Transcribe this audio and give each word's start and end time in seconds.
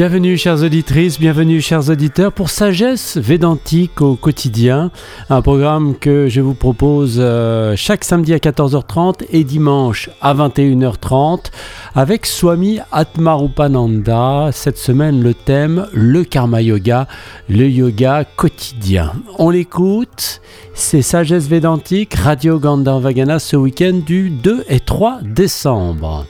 Bienvenue 0.00 0.38
chères 0.38 0.62
auditrices, 0.62 1.20
bienvenue 1.20 1.60
chers 1.60 1.90
auditeurs 1.90 2.32
pour 2.32 2.48
Sagesse 2.48 3.18
Védantique 3.18 4.00
au 4.00 4.14
quotidien, 4.14 4.90
un 5.28 5.42
programme 5.42 5.94
que 5.94 6.26
je 6.26 6.40
vous 6.40 6.54
propose 6.54 7.18
euh, 7.18 7.76
chaque 7.76 8.04
samedi 8.04 8.32
à 8.32 8.38
14h30 8.38 9.26
et 9.30 9.44
dimanche 9.44 10.08
à 10.22 10.32
21h30 10.32 11.50
avec 11.94 12.24
Swami 12.24 12.78
Atmarupananda. 12.92 14.48
Cette 14.52 14.78
semaine 14.78 15.22
le 15.22 15.34
thème 15.34 15.86
le 15.92 16.24
karma 16.24 16.62
yoga, 16.62 17.06
le 17.50 17.68
yoga 17.68 18.24
quotidien. 18.24 19.12
On 19.38 19.50
l'écoute, 19.50 20.40
c'est 20.72 21.02
Sagesse 21.02 21.46
Védantique, 21.46 22.14
Radio 22.14 22.58
Gandharvagana 22.58 23.38
ce 23.38 23.56
week-end 23.56 24.00
du 24.06 24.30
2 24.30 24.64
et 24.66 24.80
3 24.80 25.18
décembre. 25.24 26.24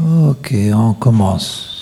Ok, 0.00 0.54
on 0.72 0.94
commence. 0.94 1.77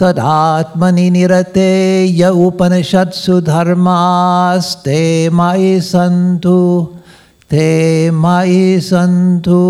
तदात्मनि 0.00 1.06
निरते 1.10 1.72
य 2.20 2.22
उपनिषत्सु 2.46 3.34
धर्मास्ते 3.50 5.02
मयि 5.40 5.74
सन्तु 5.90 6.58
ते 7.50 7.68
मयि 8.24 8.64
सन्तु 8.88 9.60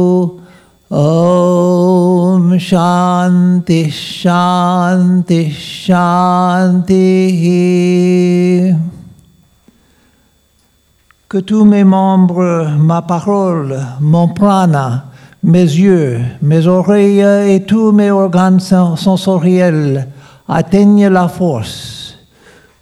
ॐ 0.94 2.58
शान्तिः 2.58 3.90
शान्तिः 3.90 5.52
शान्तिः 5.54 7.44
que 11.30 11.38
tous 11.38 11.64
mes 11.64 11.84
membres, 11.84 12.68
ma 12.80 13.04
parole, 13.04 13.80
mon 14.02 14.30
prana, 14.30 15.12
mes 15.44 15.78
yeux, 15.78 16.20
mes 16.42 16.66
oreilles 16.66 17.54
et 17.54 17.66
tous 17.68 17.92
mes 17.92 18.10
organes 18.10 18.60
sensoriels 18.60 20.08
atteignent 20.48 21.08
la 21.08 21.28
force. 21.28 22.18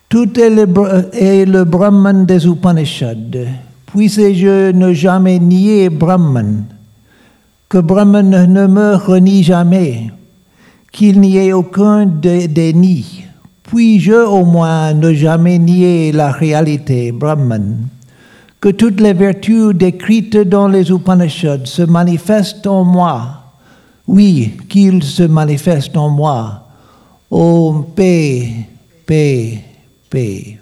Tout 0.07 0.39
est 0.39 0.49
le, 0.49 0.65
est 1.11 1.45
le 1.45 1.65
Brahman 1.65 2.25
des 2.25 2.47
Upanishads. 2.47 3.49
Puissé-je 3.87 4.71
ne 4.71 4.93
jamais 4.93 5.39
nier 5.39 5.89
Brahman, 5.89 6.63
que 7.72 7.78
Brahman 7.78 8.28
ne 8.28 8.66
me 8.66 8.96
renie 8.96 9.42
jamais, 9.42 10.10
qu'il 10.92 11.22
n'y 11.22 11.38
ait 11.38 11.54
aucun 11.54 12.04
déni. 12.04 13.24
Puis-je 13.62 14.26
au 14.26 14.44
moins 14.44 14.92
ne 14.92 15.14
jamais 15.14 15.58
nier 15.58 16.12
la 16.12 16.32
réalité 16.32 17.12
Brahman 17.12 17.78
que 18.60 18.68
toutes 18.68 19.00
les 19.00 19.14
vertus 19.14 19.74
décrites 19.74 20.36
dans 20.36 20.68
les 20.68 20.90
Upanishads 20.90 21.64
se 21.64 21.80
manifestent 21.80 22.66
en 22.66 22.84
moi? 22.84 23.54
Oui, 24.06 24.52
qu'ils 24.68 25.02
se 25.02 25.22
manifestent 25.22 25.96
en 25.96 26.10
moi. 26.10 26.66
Om 27.30 27.86
paix, 27.96 28.50
paix, 29.06 29.64
paix. 30.10 30.58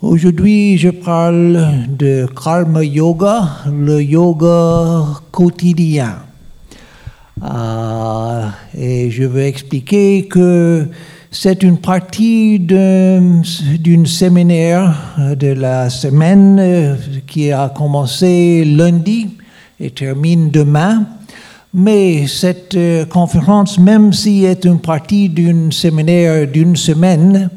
Aujourd'hui, 0.00 0.78
je 0.78 0.90
parle 0.90 1.60
de 1.88 2.28
karma 2.40 2.84
yoga, 2.84 3.48
le 3.66 4.00
yoga 4.00 5.20
quotidien. 5.32 6.20
Euh, 7.42 8.46
et 8.78 9.10
je 9.10 9.24
veux 9.24 9.42
expliquer 9.42 10.28
que 10.28 10.86
c'est 11.32 11.64
une 11.64 11.78
partie 11.78 12.60
d'une 12.60 14.06
séminaire 14.06 14.94
de 15.36 15.48
la 15.48 15.90
semaine 15.90 16.96
qui 17.26 17.50
a 17.50 17.68
commencé 17.68 18.64
lundi 18.64 19.30
et 19.80 19.90
termine 19.90 20.52
demain. 20.52 21.06
Mais 21.74 22.28
cette 22.28 22.78
conférence, 23.08 23.80
même 23.80 24.12
si 24.12 24.44
est 24.44 24.64
une 24.64 24.78
partie 24.78 25.28
d'une 25.28 25.72
séminaire 25.72 26.46
d'une 26.46 26.76
semaine, 26.76 27.50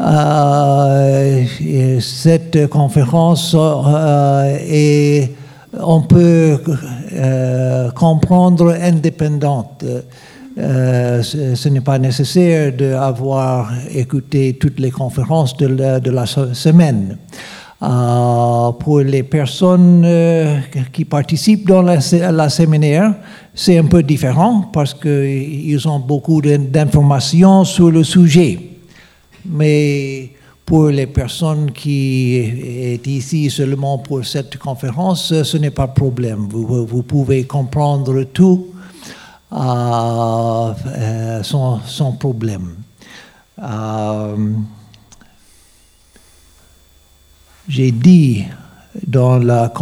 euh, 0.00 1.44
cette 2.00 2.68
conférence 2.68 3.54
euh, 3.58 4.56
est, 4.60 5.32
on 5.78 6.02
peut 6.02 6.58
euh, 7.14 7.90
comprendre 7.90 8.76
indépendante. 8.80 9.84
Ce, 10.56 11.68
n'est 11.68 11.80
pas 11.80 12.00
nécessaire 12.00 12.72
d'avoir 12.72 13.72
écouté 13.94 14.56
toutes 14.60 14.80
les 14.80 14.90
conférences 14.90 15.56
de 15.56 16.10
la, 16.10 16.26
semaine. 16.26 17.16
Pour 17.78 19.00
les 19.00 19.22
personnes 19.22 20.04
qui 20.92 21.04
participent 21.04 21.68
dans 21.68 21.82
la 21.82 22.48
séminaire, 22.48 23.14
c'est 23.54 23.78
un 23.78 23.84
peu 23.84 24.02
différent 24.02 24.68
parce 24.72 24.94
qu'ils 24.94 25.88
ont 25.88 26.00
beaucoup 26.00 26.40
d'informations 26.42 27.62
sur 27.62 27.92
le 27.92 28.02
sujet. 28.02 28.77
Mais 29.48 30.30
pour 30.64 30.88
les 30.88 31.06
personnes 31.06 31.72
qui 31.72 32.98
sont 33.02 33.10
ici 33.10 33.50
seulement 33.50 33.98
pour 33.98 34.24
cette 34.24 34.58
conférence, 34.58 35.42
ce 35.42 35.56
n'est 35.56 35.70
pas 35.70 35.86
de 35.86 35.94
problème. 35.94 36.48
Vous, 36.50 36.86
vous 36.86 37.02
pouvez 37.02 37.44
comprendre 37.44 38.24
tout 38.24 38.68
euh, 39.50 41.42
sans, 41.42 42.12
problème. 42.18 42.74
Euh, 43.62 44.36
j'ai 47.66 47.90
dit 47.90 48.44
dans 49.06 49.38
la, 49.38 49.72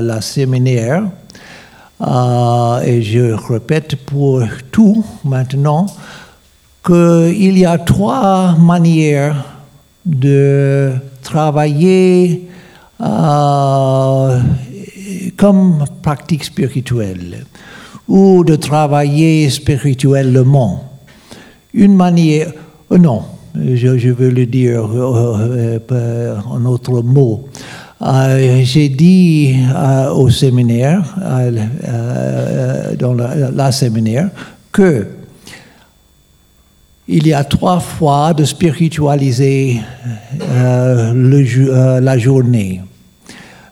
la, 0.00 0.20
séminaire, 0.22 1.04
euh, 2.00 2.80
et 2.80 3.02
je 3.02 3.32
répète 3.32 3.96
pour 4.06 4.42
tout 4.70 5.04
maintenant, 5.22 5.86
qu'il 6.84 7.58
y 7.58 7.64
a 7.64 7.78
trois 7.78 8.56
manières 8.56 9.44
de 10.04 10.92
travailler 11.22 12.48
comme 15.36 15.84
pratique 16.02 16.44
spirituelle 16.44 17.46
ou 18.08 18.44
de 18.44 18.56
travailler 18.56 19.48
spirituellement. 19.50 20.84
Une 21.72 21.94
manière, 21.96 22.52
euh, 22.92 22.98
non, 22.98 23.22
je, 23.54 24.08
veux 24.10 24.30
le 24.30 24.46
dire 24.46 24.84
euh, 24.84 25.78
euh, 25.90 26.36
en 26.48 26.64
autre 26.64 27.02
mot. 27.02 27.48
J'ai 28.62 28.90
dit 28.90 29.56
au 30.14 30.28
séminaire, 30.28 31.02
dans 32.98 33.14
la, 33.14 33.72
séminaire, 33.72 34.28
que 34.70 35.06
il 37.06 37.26
y 37.26 37.32
a 37.32 37.44
trois 37.44 37.80
fois 37.80 38.32
de 38.32 38.44
spiritualiser 38.44 39.80
le, 40.40 42.00
la 42.00 42.18
journée. 42.18 42.80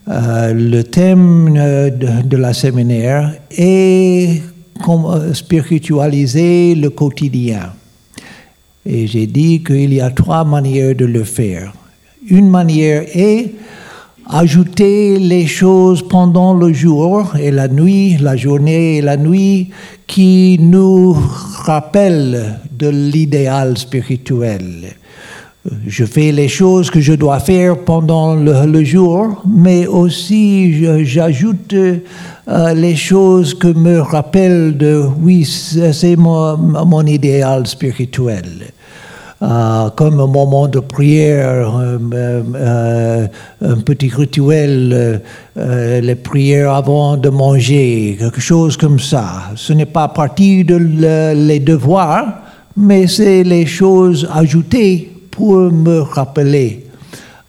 Euh, 0.09 0.53
le 0.53 0.83
thème 0.83 1.55
euh, 1.57 1.91
de, 1.91 2.37
la 2.37 2.53
séminaire 2.53 3.35
est 3.57 4.43
euh, 4.89 5.33
spiritualiser 5.33 6.75
le 6.75 6.91
quotidien. 6.91 7.73
Et 8.85 9.07
j'ai 9.07 9.29
dit 9.29 9.63
qu'il 9.63 9.95
y 9.95 10.01
a 10.01 10.11
trois 10.11 10.45
manières 10.45 10.97
de 10.97 11.05
le 11.05 11.23
faire. 11.23 11.73
Une 12.27 12.51
manière 12.51 13.05
est 13.15 13.53
ajouter 14.29 15.19
les 15.19 15.47
choses 15.47 16.07
pendant 16.07 16.55
le 16.55 16.73
jour 16.73 17.35
et 17.37 17.51
la 17.51 17.69
nuit, 17.69 18.17
la 18.19 18.37
journée 18.37 18.99
et 18.99 19.03
la 19.03 19.17
nuit, 19.17 19.71
qui 20.07 20.59
nous 20.61 21.17
rappellent 21.65 22.59
de 22.71 22.89
l'idéal 22.89 23.77
spirituel 23.79 24.95
je 25.87 26.05
fais 26.05 26.33
les 26.33 26.49
choses 26.49 26.91
que 26.91 27.01
je 27.01 27.13
dois 27.13 27.39
faire 27.39 27.79
pendant 27.79 28.35
le, 28.35 28.85
jour, 28.85 29.43
mais 29.47 29.87
aussi 29.87 30.85
j'ajoute 31.05 31.73
euh, 31.73 32.75
les 32.75 32.97
choses 32.97 33.55
que 33.55 33.69
me 33.69 34.01
rappellent 34.01 34.77
de, 34.77 35.05
oui, 35.21 35.45
c'est 35.45 36.17
mon, 36.17 36.57
mon, 36.57 37.07
idéal 37.07 37.67
spirituel. 37.67 38.73
Euh, 39.43 39.91
comme 39.97 40.21
un 40.21 40.29
moment 40.29 40.69
de 40.69 40.79
prière, 40.79 41.77
euh, 41.77 41.99
euh, 42.55 43.27
un 43.61 43.77
petit 43.79 44.09
rituel, 44.09 45.21
les 45.57 46.15
prières 46.15 46.75
avant 46.75 47.17
de 47.17 47.29
manger, 47.29 48.17
quelque 48.21 48.41
chose 48.41 48.77
comme 48.77 49.01
ça. 49.01 49.51
Ce 49.57 49.73
n'est 49.73 49.87
pas 49.87 50.07
partie 50.07 50.63
de 50.63 50.77
les 51.35 51.59
devoirs, 51.59 52.35
mais 52.77 53.09
c'est 53.09 53.43
les 53.43 53.67
choses 53.67 54.29
ajoutées 54.33 55.11
pour 55.33 55.57
me 55.57 56.03
rappeler 56.03 56.87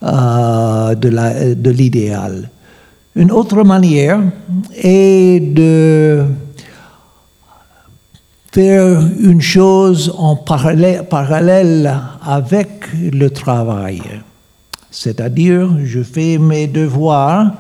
de 0.02 1.70
l'idéal. 1.70 2.50
Une 3.16 3.32
autre 3.32 3.64
manière 3.64 4.20
est 4.76 5.40
de 5.54 6.24
faire 8.54 9.02
une 9.20 9.42
chose 9.42 10.14
en 10.16 10.36
parallèle, 10.36 12.00
avec 12.24 12.70
le 13.12 13.32
travail. 13.32 14.00
C'est-à-dire, 14.92 15.70
je 15.84 16.04
fais 16.04 16.38
mes 16.38 16.68
devoirs, 16.68 17.54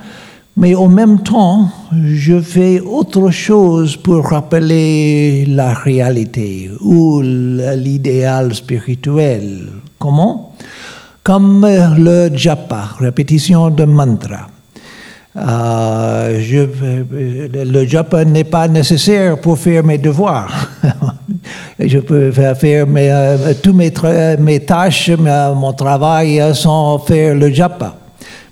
mais 0.56 0.76
en 0.76 0.88
même 0.88 1.24
temps, 1.24 1.68
je 1.92 2.40
fais 2.40 2.80
autre 2.80 3.32
chose 3.32 3.98
pour 3.98 4.30
rappeler 4.30 5.46
la 5.48 5.74
réalité 5.74 6.70
ou 6.80 7.22
l'idéal 7.24 8.54
spirituel. 8.54 9.70
Comment? 9.98 10.54
Comme 11.24 11.66
le 11.98 12.30
japa, 12.36 12.90
répétition 13.00 13.72
de 13.72 13.86
mantra. 13.86 14.53
Euh, 15.36 16.40
je, 16.42 16.60
le 17.64 17.88
job 17.88 18.16
n'est 18.28 18.44
pas 18.44 18.68
nécessaire 18.68 19.40
pour 19.40 19.58
faire 19.58 19.84
mes 19.84 19.98
devoirs. 19.98 20.70
je 21.80 22.00
peux 22.00 22.32
faire 22.32 22.86
mes, 22.86 23.12
euh, 23.12 23.54
tous 23.62 23.74
mes, 23.74 23.92
mes 24.40 24.60
tâches, 24.60 25.10
mon 25.10 25.74
travail 25.74 26.42
sans 26.54 27.00
faire 27.00 27.34
le 27.34 27.52
japa. 27.52 27.96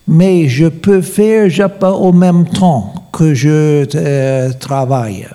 Mais 0.07 0.47
je 0.47 0.67
peux 0.67 1.01
faire 1.01 1.49
japa 1.49 1.89
au 1.89 2.11
même 2.11 2.45
temps 2.45 2.93
que 3.11 3.35
je 3.35 3.85
euh, 3.95 4.51
travaille. 4.53 5.27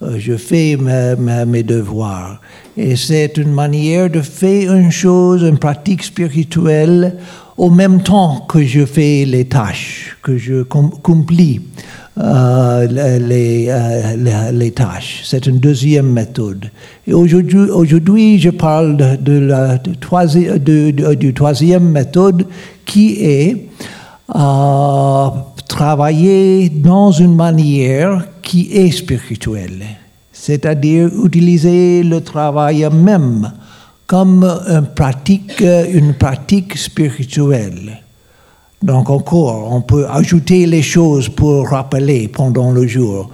Je 0.00 0.36
fais 0.36 0.76
mes 0.76 1.62
devoirs. 1.64 2.40
Et 2.76 2.94
c'est 2.94 3.38
une 3.38 3.52
manière 3.52 4.08
de 4.10 4.20
faire 4.20 4.74
une 4.74 4.92
chose, 4.92 5.42
une 5.42 5.58
pratique 5.58 6.04
spirituelle 6.04 7.16
au 7.56 7.70
même 7.70 8.02
temps 8.02 8.44
que 8.48 8.62
je 8.62 8.84
fais 8.84 9.24
les 9.24 9.46
tâches, 9.46 10.16
que 10.22 10.36
je 10.36 10.62
accomplis 10.62 11.60
euh, 12.18 13.18
les, 13.18 13.66
euh, 13.68 14.52
les, 14.52 14.70
tâches. 14.70 15.20
C'est 15.24 15.46
une 15.46 15.58
deuxième 15.58 16.12
méthode. 16.12 16.70
Et 17.06 17.14
aujourd'hui, 17.14 18.38
je 18.38 18.50
parle 18.50 18.96
de, 18.96 19.38
la 19.38 19.78
troisième 21.34 21.90
méthode 21.90 22.46
qui 22.84 23.22
est 23.22 23.68
euh, 24.34 25.28
travailler 25.68 26.68
dans 26.70 27.10
une 27.10 27.34
manière 27.34 28.26
qui 28.42 28.72
est 28.72 28.90
spirituelle, 28.90 29.84
c'est-à-dire 30.32 31.10
utiliser 31.24 32.02
le 32.02 32.20
travail 32.20 32.86
même 32.92 33.50
comme 34.06 34.44
une 34.44 34.86
pratique, 34.94 35.60
une 35.60 36.14
pratique 36.14 36.76
spirituelle. 36.76 38.02
Donc 38.82 39.10
encore, 39.10 39.72
on 39.72 39.80
peut 39.80 40.06
ajouter 40.08 40.66
les 40.66 40.82
choses 40.82 41.28
pour 41.28 41.68
rappeler 41.68 42.28
pendant 42.28 42.70
le 42.70 42.86
jour? 42.86 43.30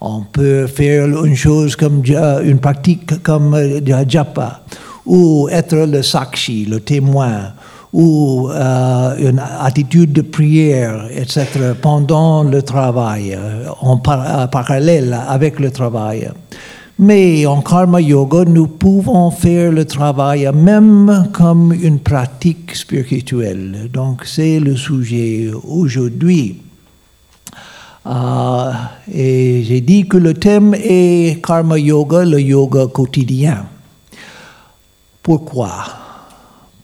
On 0.00 0.22
peut 0.22 0.66
faire 0.66 1.06
une 1.24 1.36
chose 1.36 1.76
comme 1.76 2.02
une 2.44 2.58
pratique 2.58 3.22
comme 3.22 3.56
le 3.56 3.80
japa, 4.08 4.62
ou 5.06 5.48
être 5.50 5.76
le 5.76 6.02
sakshi, 6.02 6.66
le 6.66 6.80
témoin, 6.80 7.52
ou 7.92 8.48
euh, 8.50 9.16
une 9.18 9.40
attitude 9.60 10.12
de 10.12 10.22
prière, 10.22 11.06
etc., 11.10 11.46
pendant 11.80 12.42
le 12.42 12.62
travail, 12.62 13.38
en 13.80 13.98
parallèle 13.98 15.18
avec 15.28 15.60
le 15.60 15.70
travail. 15.70 16.30
Mais 16.98 17.44
en 17.44 17.60
karma 17.60 18.00
yoga, 18.00 18.44
nous 18.44 18.68
pouvons 18.68 19.32
faire 19.32 19.72
le 19.72 19.84
travail 19.84 20.48
même 20.54 21.28
comme 21.32 21.72
une 21.72 21.98
pratique 21.98 22.74
spirituelle. 22.76 23.90
Donc 23.92 24.24
c'est 24.24 24.60
le 24.60 24.76
sujet 24.76 25.50
aujourd'hui. 25.64 26.62
Euh, 28.06 28.72
et 29.12 29.64
j'ai 29.64 29.80
dit 29.80 30.06
que 30.06 30.18
le 30.18 30.34
thème 30.34 30.74
est 30.74 31.44
karma 31.44 31.78
yoga, 31.78 32.24
le 32.24 32.40
yoga 32.40 32.86
quotidien. 32.86 33.66
Pourquoi? 35.20 35.72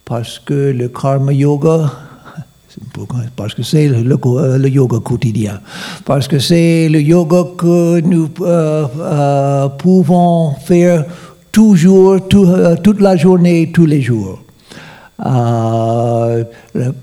Parce 0.04 0.40
que 0.40 0.72
le 0.72 0.88
karma 0.88 1.32
yoga 1.32 1.92
parce 3.36 3.54
que 3.54 3.62
c'est 3.62 3.88
le, 3.88 4.68
yoga 4.68 4.98
quotidien, 5.00 5.60
parce 6.04 6.28
que 6.28 6.38
c'est 6.38 6.88
le 6.88 7.00
yoga 7.00 7.44
que 7.56 8.00
nous 8.00 8.28
euh, 8.40 8.86
euh, 8.98 9.68
pouvons 9.70 10.54
faire 10.64 11.04
toujours, 11.50 12.18
euh, 12.34 12.76
toute 12.76 13.00
la 13.00 13.16
journée, 13.16 13.70
tous 13.72 13.86
les 13.86 14.00
jours. 14.00 14.40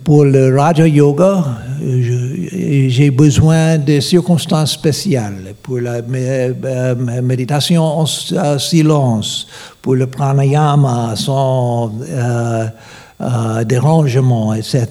pour 0.03 0.25
le 0.25 0.57
Raja 0.57 0.87
Yoga, 0.87 1.43
j'ai 1.81 3.11
besoin 3.11 3.77
de 3.77 3.99
circonstances 3.99 4.71
spéciales. 4.71 5.53
Pour 5.61 5.79
la 5.79 6.01
méditation 7.21 7.83
en 7.83 8.05
silence, 8.57 9.47
pour 9.81 9.95
le 9.95 10.07
pranayama 10.07 11.13
sans 11.15 11.91
dérangement, 13.65 14.53
etc. 14.55 14.87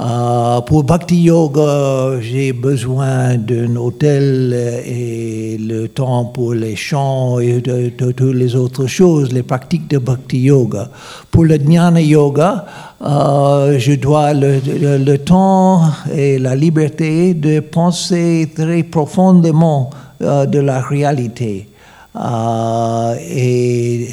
Euh, 0.00 0.60
pour 0.60 0.84
Bhakti 0.84 1.22
Yoga, 1.22 2.20
j'ai 2.20 2.52
besoin 2.52 3.36
d'un 3.36 3.74
hôtel 3.74 4.54
et 4.86 5.58
le 5.58 5.88
temps 5.88 6.26
pour 6.26 6.54
les 6.54 6.76
chants 6.76 7.40
et 7.40 7.60
toutes 7.96 8.20
les 8.20 8.54
autres 8.54 8.86
choses, 8.86 9.32
les 9.32 9.42
pratiques 9.42 9.88
de 9.90 9.98
Bhakti 9.98 10.38
Yoga. 10.38 10.88
Pour 11.32 11.44
le 11.46 11.56
Jnana 11.56 12.00
Yoga, 12.00 12.64
euh, 13.02 13.76
je 13.80 13.94
dois 13.94 14.34
le, 14.34 14.60
le, 14.98 15.18
temps 15.18 15.82
et 16.14 16.38
la 16.38 16.54
liberté 16.54 17.34
de 17.34 17.58
penser 17.58 18.48
très 18.54 18.84
profondément 18.84 19.90
euh, 20.22 20.46
de 20.46 20.60
la 20.60 20.80
réalité. 20.80 21.66
et 23.30 24.08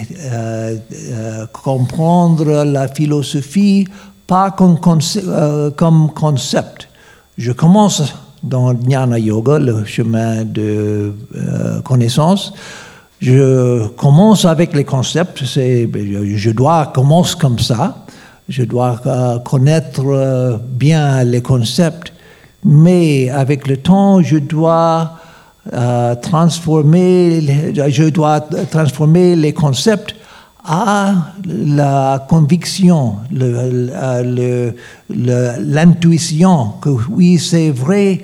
comprendre 1.63 2.63
la 2.63 2.87
philosophie 2.87 3.85
pas 4.27 4.51
comme, 4.51 4.77
euh, 5.17 5.71
comme 5.71 6.09
concept. 6.13 6.87
Je 7.37 7.51
commence 7.51 8.01
dans 8.43 8.73
Jnana 8.73 9.19
Yoga, 9.19 9.59
le 9.59 9.85
chemin 9.85 10.43
de 10.43 11.13
euh, 11.35 11.81
connaissance. 11.81 12.53
Je 13.21 13.87
commence 13.95 14.45
avec 14.45 14.73
les 14.75 14.83
concepts, 14.83 15.43
je 15.45 16.49
dois 16.51 16.91
commencer 16.93 17.35
comme 17.39 17.59
ça, 17.59 18.05
je 18.49 18.63
dois 18.63 18.99
euh, 19.05 19.39
connaître 19.39 20.59
bien 20.69 21.23
les 21.23 21.41
concepts, 21.41 22.13
mais 22.63 23.29
avec 23.29 23.67
le 23.67 23.77
temps, 23.77 24.21
je 24.21 24.37
dois 24.37 25.13
transformer, 26.21 27.41
je 27.73 28.09
dois 28.09 28.41
transformer 28.69 29.35
les 29.35 29.53
concepts 29.53 30.13
à 30.65 31.33
la 31.45 32.25
conviction, 32.27 33.17
l'intuition 35.09 36.73
que 36.81 36.89
oui, 37.09 37.37
c'est 37.37 37.71
vrai, 37.71 38.21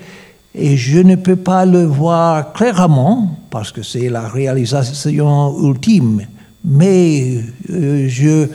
et 0.53 0.75
je 0.75 0.99
ne 0.99 1.15
peux 1.15 1.35
pas 1.37 1.65
le 1.65 1.85
voir 1.85 2.51
clairement 2.53 3.37
parce 3.49 3.71
que 3.71 3.83
c'est 3.83 4.09
la 4.09 4.27
réalisation 4.27 5.55
ultime, 5.63 6.25
mais 6.65 7.43
euh, 7.69 8.07
je 8.09 8.47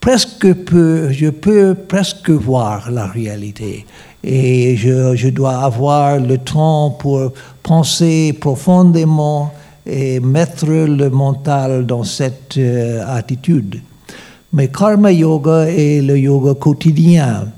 presque 0.00 0.52
peux, 0.52 1.10
je 1.10 1.30
peux 1.30 1.74
presque 1.74 2.30
voir 2.30 2.90
la 2.90 3.06
réalité. 3.06 3.86
Et 4.24 4.76
je, 4.76 5.16
je 5.16 5.28
dois 5.30 5.64
avoir 5.64 6.20
le 6.20 6.38
temps 6.38 6.90
pour 6.90 7.32
penser 7.62 8.36
profondément 8.38 9.52
et 9.86 10.20
mettre 10.20 10.66
le 10.66 11.10
mental 11.10 11.86
dans 11.86 12.04
cette 12.04 12.56
euh, 12.56 13.04
attitude. 13.06 13.80
Mais 14.52 14.68
karma 14.68 15.10
yoga 15.10 15.66
est 15.68 16.02
le 16.02 16.18
yoga 16.18 16.54
quotidien. 16.54 17.48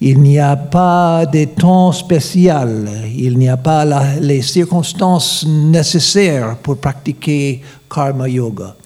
Il 0.00 0.20
n'y 0.20 0.38
a 0.38 0.56
pas 0.56 1.24
de 1.26 1.44
temps 1.46 1.90
spécial, 1.90 2.88
il 3.16 3.38
n'y 3.38 3.48
a 3.48 3.56
pas 3.56 3.84
les 4.20 4.42
circonstances 4.42 5.46
nécessaires 5.46 6.56
pour 6.58 6.76
pratiquer 6.76 7.62
karma 7.92 8.28
yoga. 8.28 8.76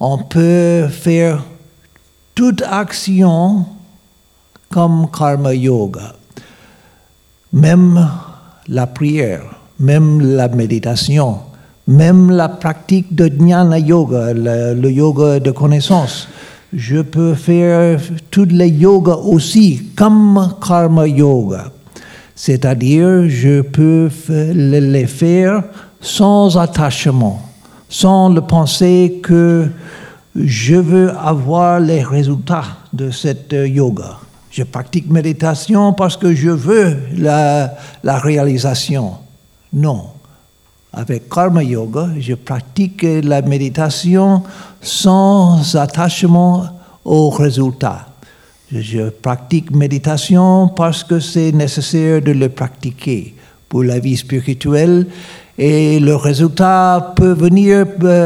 On 0.00 0.18
peut 0.18 0.88
faire 0.88 1.44
toute 2.34 2.62
action 2.62 3.66
comme 4.70 5.08
karma 5.10 5.54
yoga, 5.54 6.14
même 7.52 8.08
la 8.68 8.86
prière, 8.86 9.42
même 9.78 10.20
la 10.20 10.48
méditation, 10.48 11.40
même 11.86 12.30
la 12.30 12.48
pratique 12.48 13.14
de 13.14 13.26
jnana 13.26 13.78
yoga, 13.78 14.32
le, 14.32 14.90
yoga 14.90 15.40
de 15.40 15.50
connaissance, 15.50 16.28
Je 16.74 17.00
peux 17.00 17.34
faire 17.34 18.00
toutes 18.30 18.52
les 18.52 18.68
yogas 18.68 19.14
aussi 19.14 19.92
comme 19.96 20.54
karma 20.60 21.06
yoga. 21.06 21.70
C'est-à-dire, 22.34 23.28
je 23.28 23.62
peux 23.62 24.10
les 24.28 25.06
faire 25.06 25.62
sans 26.00 26.58
attachement, 26.58 27.40
sans 27.88 28.28
le 28.28 28.40
penser 28.40 29.20
que 29.22 29.68
je 30.34 30.74
veux 30.74 31.10
avoir 31.16 31.80
les 31.80 32.02
résultats 32.02 32.76
de 32.92 33.10
cette 33.10 33.52
yoga. 33.52 34.18
Je 34.50 34.64
pratique 34.64 35.08
méditation 35.08 35.92
parce 35.92 36.16
que 36.16 36.34
je 36.34 36.50
veux 36.50 36.96
la 37.16 37.78
réalisation. 38.04 39.12
Non. 39.72 40.15
Avec 40.92 41.28
Karma 41.28 41.62
Yoga, 41.62 42.08
je 42.18 42.34
pratique 42.34 43.04
la 43.22 43.42
méditation 43.42 44.42
sans 44.80 45.76
attachement 45.76 46.64
aux 47.04 47.30
résultats. 47.30 48.06
Je 48.72 49.10
pratique 49.10 49.70
méditation 49.70 50.68
parce 50.68 51.04
que 51.04 51.20
c'est 51.20 51.52
nécessaire 51.52 52.22
de 52.22 52.32
le 52.32 52.48
pratiquer 52.48 53.34
pour 53.68 53.84
la 53.84 53.98
vie 53.98 54.16
spirituelle 54.16 55.06
et 55.58 56.00
le 56.00 56.16
résultat 56.16 57.12
peut 57.16 57.32
venir 57.32 57.86
peut, 57.98 58.16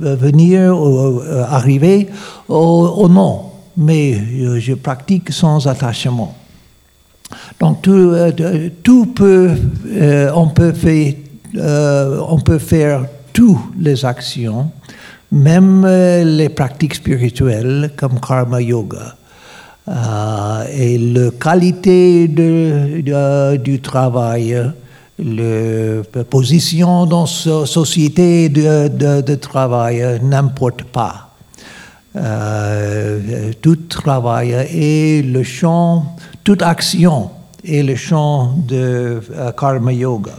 venir 0.00 0.80
ou 0.80 1.20
arriver 1.48 2.08
ou, 2.48 3.08
non 3.08 3.53
mais 3.76 4.60
je 4.60 4.74
pratique 4.74 5.32
sans 5.32 5.66
attachement 5.66 6.36
donc 7.58 7.82
tout, 7.82 8.12
tout 8.82 9.06
peut 9.06 9.50
on 10.34 10.48
peut 10.48 10.72
faire 10.72 11.06
on 12.28 12.38
toutes 13.32 13.58
les 13.78 14.04
actions 14.04 14.70
même 15.32 15.84
les 15.86 16.48
pratiques 16.48 16.94
spirituelles 16.94 17.92
comme 17.96 18.20
karma 18.20 18.60
yoga 18.60 19.16
euh, 19.86 20.64
et 20.72 20.96
la 20.96 21.30
qualité 21.32 22.26
du 22.26 23.80
travail, 23.82 24.72
la 25.18 26.24
position 26.24 27.04
dans 27.04 27.26
la 27.44 27.66
société 27.66 28.48
de, 28.48 29.34
travail 29.34 30.20
n'importe 30.22 30.84
pas. 30.84 31.23
Euh, 32.16 33.52
tout 33.60 33.76
travail 33.88 34.52
et 34.72 35.22
le 35.22 35.42
champ, 35.42 36.16
toute 36.44 36.62
action 36.62 37.30
est 37.64 37.82
le 37.82 37.96
champ 37.96 38.54
de 38.68 39.20
euh, 39.32 39.52
karma 39.58 39.92
yoga. 39.92 40.32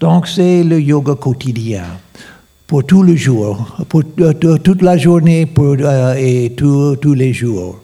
Donc 0.00 0.28
c'est 0.28 0.62
le 0.64 0.80
yoga 0.80 1.14
quotidien 1.14 1.84
pour 2.66 2.84
tous 2.84 3.02
les 3.02 3.16
jours, 3.16 3.78
pour 3.88 4.02
toute 4.62 4.82
la 4.82 4.98
journée 4.98 5.46
pour, 5.46 5.76
et 6.16 6.54
tous 6.56 7.14
les 7.14 7.32
jours. 7.32 7.80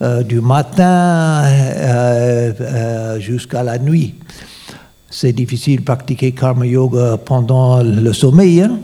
Euh, 0.00 0.22
du 0.22 0.40
matin 0.40 1.42
euh, 1.44 2.52
euh, 2.60 3.18
jusqu'à 3.18 3.64
la 3.64 3.80
nuit. 3.80 4.14
C'est 5.10 5.32
difficile 5.32 5.80
de 5.80 5.84
pratiquer 5.84 6.32
karma 6.32 6.66
yoga 6.66 7.16
pendant 7.16 7.82
le 7.82 8.12
sommeil, 8.12 8.60
hein. 8.60 8.78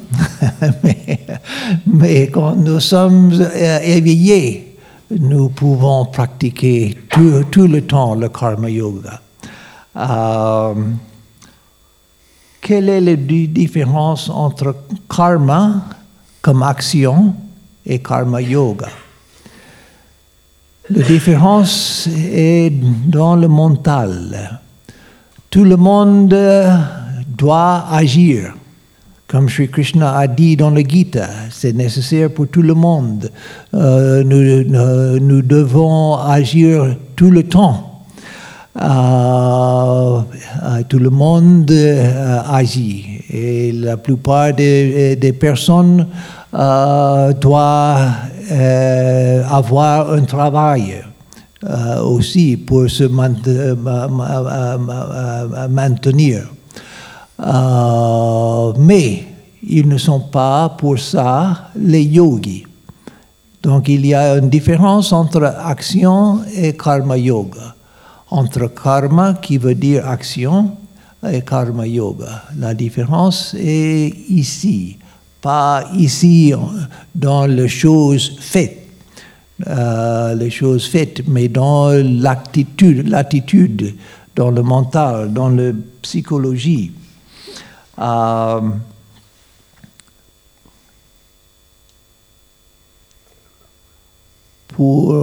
mais, 1.87 2.31
quand 2.33 2.57
nous 2.57 2.81
sommes 2.81 3.47
éveillés, 3.85 4.78
nous 5.11 5.50
pouvons 5.50 6.07
pratiquer 6.07 6.97
tout, 7.11 7.45
tout, 7.50 7.66
le 7.66 7.83
temps 7.83 8.14
le 8.14 8.31
karma 8.31 8.71
yoga. 8.71 9.21
quelle 12.62 12.88
est 12.88 13.00
la 13.02 13.16
différence 13.16 14.31
entre 14.31 14.75
karma 15.14 15.85
comme 16.40 16.62
action 16.62 17.35
et 17.85 17.99
karma 17.99 18.40
yoga? 18.40 18.88
La 20.88 21.02
différence 21.02 22.09
est 22.09 22.71
dans 22.71 23.37
le 23.37 23.49
mental. 23.49 24.61
Tout 25.54 25.62
le 25.62 25.76
monde 25.76 26.37
doit 27.38 27.84
agir. 27.88 28.54
Comme 29.28 29.49
Sri 29.49 29.68
Krishna 29.68 30.18
a 30.18 30.26
dit 30.26 30.56
dans 30.56 30.70
le 30.70 30.80
Gita, 30.80 31.28
c'est 31.49 31.73
nécessaire 31.73 32.28
pour 32.30 32.49
tout 32.49 32.61
le 32.61 32.75
monde. 32.75 33.30
Euh, 33.73 34.25
nous, 34.25 35.42
devons 35.42 36.16
agir 36.16 36.96
tout 37.14 37.30
le 37.30 37.44
temps. 37.44 38.02
Euh, 38.82 38.82
euh, 40.64 40.82
tout 40.88 40.99
le 40.99 41.11
monde 41.11 41.70
agit. 42.50 43.20
Et 43.30 43.70
la 43.70 43.96
plupart 43.96 44.54
des, 44.54 45.14
des 45.14 45.32
personnes 45.32 46.08
doivent 46.52 48.11
euh, 48.50 49.42
avoir 49.49 50.12
un 50.12 50.25
travail 50.25 50.96
euh, 50.96 51.13
aussi 52.02 52.56
pour 52.56 52.88
se 52.90 53.04
maintenir. 53.04 53.76
Euh, 57.40 58.73
mais 58.78 59.25
ils 59.66 59.88
ne 59.88 59.99
sont 59.99 60.21
pas 60.21 60.68
pour 60.68 60.99
ça 60.99 61.71
les 61.76 62.02
yogis. 62.02 62.64
Donc 63.62 63.88
il 63.88 64.06
y 64.06 64.14
a 64.14 64.37
une 64.37 64.50
différence 64.50 65.12
entre 65.12 65.44
action 65.44 66.40
et 66.54 66.76
karma 66.76 67.16
yoga. 67.16 67.75
Entre 68.30 68.66
karma 68.68 69.35
qui 69.35 69.59
veut 69.59 69.75
dire 69.75 70.06
action 70.06 70.76
et 71.28 71.42
karma 71.42 71.87
yoga. 71.87 72.44
La 72.59 72.75
différence 72.75 73.54
est 73.59 74.12
ici 74.28 74.99
pas 75.44 75.85
ici 75.94 76.54
dans 77.14 77.44
les 77.44 77.68
choses 77.68 78.38
faites, 78.40 78.84
euh, 79.66 80.34
les 80.34 80.50
choses 80.50 80.87
faites, 80.87 81.26
mais 81.28 81.49
dans 81.49 81.90
l'attitude, 81.90 83.08
l'attitude, 83.08 83.94
dans 84.34 84.50
le 84.50 84.62
mental, 84.62 85.32
dans 85.32 85.49
la 85.49 85.73
psychologie. 86.02 86.92
Euh, 87.99 88.61
pour 94.68 95.14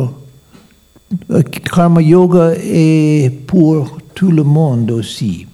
euh, 1.31 1.41
Karma 1.41 2.01
Yoga 2.01 2.53
et 2.55 3.29
pour 3.47 3.97
tout 4.15 4.31
le 4.31 4.43
monde 4.43 4.91
aussi. 4.91 5.45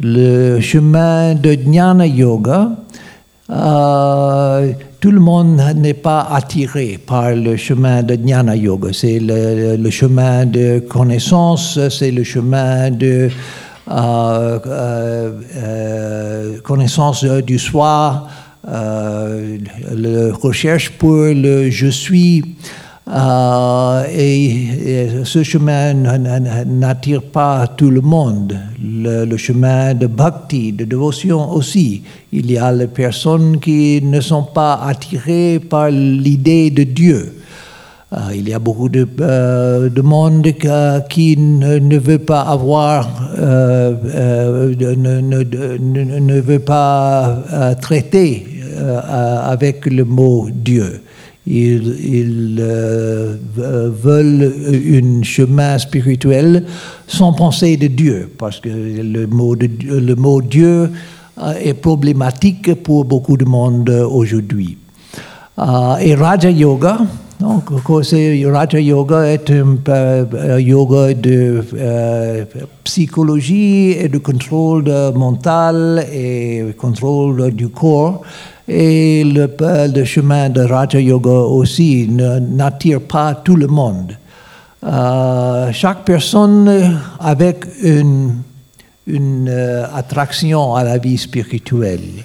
Le 0.00 0.60
chemin 0.60 1.34
de 1.34 1.52
Jnana 1.52 2.06
Yoga, 2.06 2.70
euh, 3.50 4.72
tout 5.00 5.10
le 5.12 5.20
monde 5.20 5.62
n'est 5.76 5.94
pas 5.94 6.22
attiré 6.22 6.98
par 6.98 7.30
le 7.32 7.56
chemin 7.56 8.02
de 8.02 8.14
Jnana 8.14 8.56
Yoga. 8.56 8.88
C'est 8.92 9.20
le, 9.20 9.90
chemin 9.90 10.44
de 10.44 10.80
connaissance, 10.80 11.78
c'est 11.88 12.10
le 12.10 12.24
chemin 12.24 12.90
de 12.90 13.30
euh, 13.90 14.58
euh, 14.66 16.60
connaissance 16.62 17.24
du 17.24 17.58
soi, 17.58 18.26
la 18.64 20.34
recherche 20.34 20.90
pour 20.90 21.14
le 21.14 21.70
je 21.70 21.86
suis. 21.86 22.56
Euh, 23.10 24.04
et, 24.12 25.24
ce 25.24 25.42
chemin 25.42 25.94
n'attire 25.94 27.22
pas 27.22 27.66
tout 27.66 27.90
le 27.90 28.02
monde. 28.02 28.58
Le, 28.82 29.36
chemin 29.36 29.94
de 29.94 30.06
bhakti, 30.06 30.72
de 30.72 30.84
dévotion 30.84 31.50
aussi. 31.50 32.02
Il 32.32 32.50
y 32.50 32.58
a 32.58 32.70
les 32.72 32.86
personnes 32.86 33.58
qui 33.60 34.00
ne 34.02 34.20
sont 34.20 34.42
pas 34.42 34.80
attirées 34.84 35.58
par 35.58 35.90
l'idée 35.90 36.70
de 36.70 36.82
Dieu. 36.84 37.34
Euh, 38.12 38.16
il 38.34 38.48
y 38.48 38.54
a 38.54 38.58
beaucoup 38.58 38.88
de, 38.88 39.06
euh, 39.20 39.88
de 39.90 40.02
monde 40.02 40.46
qui 41.08 41.36
ne, 41.36 41.98
veut 41.98 42.18
pas 42.18 42.40
avoir, 42.42 43.08
ne, 43.38 44.00
veut 46.40 46.58
pas 46.58 47.38
traiter 47.80 48.46
avec 49.44 49.86
le 49.86 50.04
mot 50.04 50.48
Dieu. 50.52 51.02
Ils, 51.50 52.58
euh, 52.60 53.36
veulent 53.56 54.52
un 54.70 55.22
chemin 55.22 55.78
spirituel 55.78 56.64
sans 57.06 57.32
penser 57.32 57.78
de 57.78 57.86
Dieu, 57.86 58.30
parce 58.36 58.60
que 58.60 58.68
le 58.68 59.26
mot, 59.26 59.54
le 59.54 60.14
mot 60.14 60.42
Dieu 60.42 60.90
euh, 61.38 61.52
est 61.64 61.72
problématique 61.72 62.74
pour 62.82 63.06
beaucoup 63.06 63.38
de 63.38 63.46
monde 63.46 63.88
aujourd'hui. 63.88 64.76
Euh, 65.58 65.96
et 65.96 66.14
Raja 66.14 66.50
Yoga, 66.50 66.98
donc, 67.40 67.70
Raja 67.86 68.80
Yoga 68.80 69.22
est 69.22 69.50
un 69.50 70.58
yoga 70.58 71.14
de 71.14 71.64
psychologie 72.84 73.92
et 73.92 74.08
de 74.08 74.18
contrôle 74.18 74.92
mental 75.14 76.04
et 76.12 76.74
contrôle 76.76 77.52
du 77.52 77.68
corps. 77.68 78.22
Et 78.68 79.24
le, 79.24 79.48
le 79.94 80.04
chemin 80.04 80.50
de 80.50 80.60
Raja 80.60 81.00
Yoga 81.00 81.30
aussi 81.30 82.06
n'attire 82.06 83.00
pas 83.00 83.34
tout 83.34 83.56
le 83.56 83.66
monde. 83.66 84.12
Euh, 84.84 85.72
chaque 85.72 86.04
personne 86.04 86.98
avec 87.18 87.64
une, 87.82 88.42
euh, 89.08 89.86
attraction 89.94 90.74
à 90.74 90.84
la 90.84 90.98
vie 90.98 91.16
spirituelle, 91.16 92.24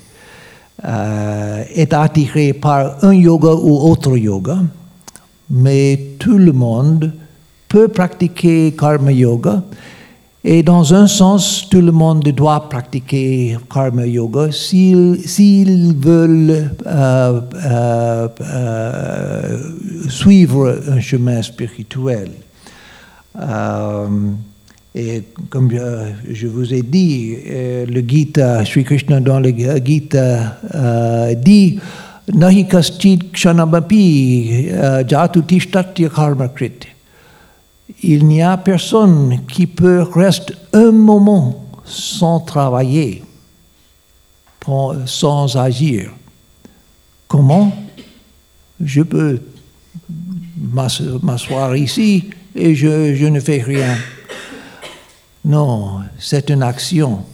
euh, 0.86 1.64
est 1.74 1.94
attiré 1.94 2.52
par 2.54 3.04
un 3.04 3.14
yoga 3.14 3.54
ou 3.54 3.90
autre 3.90 4.18
yoga, 4.18 4.58
mais 5.50 6.00
tout 6.20 6.38
le 6.38 6.52
monde 6.52 7.14
peut 7.70 7.88
pratiquer 7.88 8.76
karma 8.78 9.12
yoga. 9.12 9.64
Et 10.46 10.62
dans 10.62 10.94
un 10.94 11.08
sens, 11.08 11.68
tout 11.70 11.80
le 11.80 11.92
monde 11.92 12.24
doit 12.24 12.68
pratiquer 12.68 13.58
karma 13.74 14.06
yoga 14.06 14.52
s'ils 14.52 15.96
veulent 15.96 16.70
euh, 16.86 17.40
suivre 20.10 20.82
un 20.90 21.00
chemin 21.00 21.42
spirituel. 21.42 22.32
Et 24.96 25.24
comme 25.50 25.72
je, 26.30 26.48
vous 26.48 26.74
ai 26.74 26.84
dit, 26.84 27.36
euh, 27.50 27.86
le 27.88 28.02
Gita, 28.02 28.64
Sri 28.64 28.84
Krishna 28.84 29.20
dans 29.20 29.40
le 29.40 29.50
Gita 29.50 30.60
euh, 30.76 31.34
dit 31.34 31.80
Nahi 32.32 32.68
kaschit 32.68 33.32
kshanamapi 33.34 34.70
euh, 34.72 35.04
jatu 35.06 35.42
tishtatya 35.44 36.10
karmakrit. 36.10 36.93
Il 38.02 38.26
n'y 38.26 38.42
a 38.42 38.58
personne 38.58 39.42
qui 39.48 39.68
peut 39.68 40.04
rester 40.04 40.54
un 40.74 40.92
moment 40.92 41.66
sans 41.86 42.40
travailler, 42.40 43.24
sans 45.06 45.58
agir. 45.58 46.12
Comment? 47.28 47.72
Je 48.80 49.02
peux 49.02 49.42
m'asseoir 50.58 51.76
ici 51.76 52.30
et 52.56 52.76
je, 52.76 53.26
ne 53.28 53.40
fais 53.40 53.62
rien. 53.62 53.98
Non, 55.46 56.02
c'est 56.20 56.50
une 56.50 56.64
action. 56.64 57.26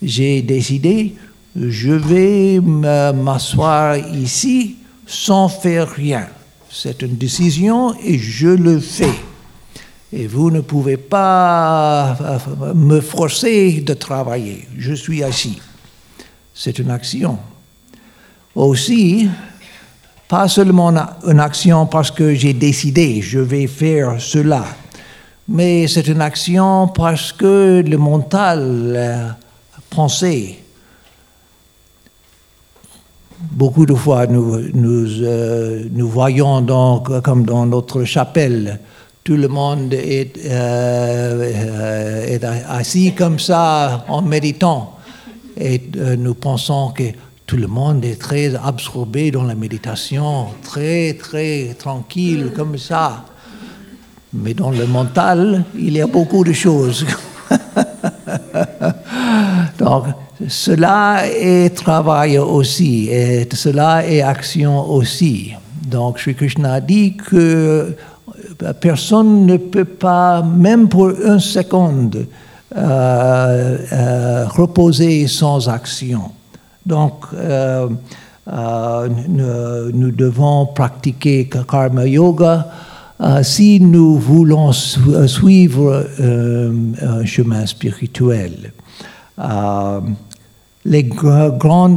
J'ai 0.00 0.42
décidé, 0.42 1.14
je 1.54 1.92
vais 1.92 2.60
m'asseoir 2.60 3.98
ici 4.14 4.76
sans 5.06 5.48
faire 5.48 5.88
rien. 5.90 6.28
C'est 6.70 7.02
une 7.02 7.16
décision 7.16 7.94
et 8.02 8.18
je 8.18 8.48
le 8.48 8.80
fais. 8.80 9.12
Et 10.12 10.26
vous 10.26 10.50
ne 10.50 10.60
pouvez 10.60 10.96
pas 10.96 12.16
euh, 12.20 12.74
me 12.74 13.00
forcer 13.00 13.80
de 13.80 13.94
travailler. 13.94 14.68
Je 14.76 14.92
suis 14.92 15.24
assis. 15.24 15.60
C'est 16.54 16.78
une 16.78 16.90
action. 16.90 17.38
Aussi, 18.54 19.28
pas 20.28 20.48
seulement 20.48 20.92
une 21.26 21.40
action 21.40 21.86
parce 21.86 22.10
que 22.10 22.34
j'ai 22.34 22.52
décidé, 22.52 23.22
je 23.22 23.38
vais 23.38 23.66
faire 23.66 24.20
cela 24.20 24.64
mais 25.48 25.88
c'est 25.88 26.08
une 26.08 26.20
action 26.20 26.88
parce 26.88 27.32
que 27.32 27.82
le 27.86 27.98
mental 27.98 28.60
euh, 28.96 29.28
pensé. 29.90 30.58
Beaucoup 33.50 33.86
de 33.86 33.94
fois, 33.94 34.26
nous, 34.26 34.60
nous, 34.72 35.22
euh, 35.22 35.84
nous 35.90 36.08
voyons 36.08 36.60
donc, 36.60 37.20
comme 37.22 37.44
dans 37.44 37.66
notre 37.66 38.04
chapelle, 38.04 38.80
tout 39.24 39.36
le 39.36 39.48
monde 39.48 39.94
est, 39.94 40.38
euh, 40.46 42.26
est 42.26 42.44
assis 42.44 43.14
comme 43.14 43.38
ça 43.38 44.04
en 44.08 44.22
méditant. 44.22 44.96
Et 45.56 45.82
nous 46.18 46.34
pensons 46.34 46.90
que 46.90 47.04
tout 47.46 47.56
le 47.56 47.66
monde 47.66 48.04
est 48.04 48.18
très 48.18 48.54
absorbé 48.54 49.30
dans 49.30 49.44
la 49.44 49.54
méditation, 49.54 50.46
très, 50.62 51.14
très 51.14 51.74
tranquille 51.78 52.52
comme 52.56 52.78
ça. 52.78 53.24
Mais 54.32 54.54
dans 54.54 54.70
le 54.70 54.86
mental, 54.86 55.64
il 55.78 55.92
y 55.92 56.00
a 56.00 56.06
beaucoup 56.06 56.42
de 56.42 56.52
choses. 56.52 57.06
Donc, 59.78 60.06
cela 60.48 61.24
est 61.28 61.76
travail 61.76 62.38
aussi, 62.38 63.08
et 63.10 63.46
cela 63.52 64.06
est 64.06 64.22
action 64.22 64.90
aussi. 64.90 65.52
Donc, 65.86 66.18
Sri 66.18 66.34
Krishna 66.34 66.80
dit 66.80 67.16
que 67.16 67.94
personne 68.80 69.46
ne 69.46 69.56
peut 69.56 69.84
pas, 69.84 70.42
même 70.42 70.88
pour 70.88 71.10
une 71.10 71.40
seconde, 71.40 72.26
euh, 72.74 73.76
euh, 73.92 74.46
reposer 74.48 75.26
sans 75.26 75.68
action. 75.68 76.30
Donc, 76.86 77.26
euh, 77.34 77.86
nous, 79.28 80.10
devons 80.10 80.66
pratiquer 80.66 81.50
karma 81.68 82.06
yoga 82.06 82.66
si 83.42 83.78
nous 83.78 84.16
voulons 84.16 84.72
suivre 84.72 86.06
un 86.18 87.24
chemin 87.26 87.66
spirituel. 87.66 88.72
les 90.84 91.04
grands 91.04 91.96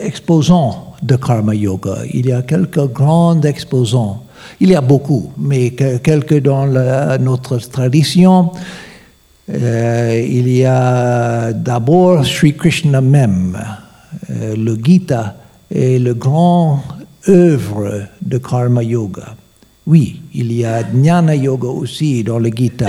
exposants 0.00 0.94
de 1.02 1.16
karma 1.16 1.54
yoga, 1.54 1.98
il 2.12 2.26
y 2.26 2.32
a 2.32 2.42
quelques 2.42 2.92
grands 2.92 3.40
exposants. 3.42 4.25
Il 4.60 4.70
y 4.70 4.74
a 4.74 4.80
beaucoup, 4.80 5.32
mais 5.38 5.70
quelques 5.70 6.40
dans 6.42 6.66
notre 7.18 7.58
tradition. 7.58 8.50
il 9.48 10.48
y 10.48 10.64
a 10.64 11.52
d'abord 11.52 12.24
Sri 12.24 12.56
Krishna 12.56 13.00
même, 13.00 13.58
le 14.28 14.76
Gita 14.82 15.36
est 15.70 15.98
le 15.98 16.14
grand 16.14 16.82
œuvre 17.28 18.06
de 18.22 18.38
karma 18.38 18.82
yoga. 18.82 19.36
Oui, 19.86 20.20
il 20.34 20.52
y 20.52 20.64
a 20.64 20.82
jnana 20.82 21.36
yoga 21.36 21.68
aussi 21.68 22.24
dans 22.24 22.38
le 22.38 22.50
Gita, 22.50 22.88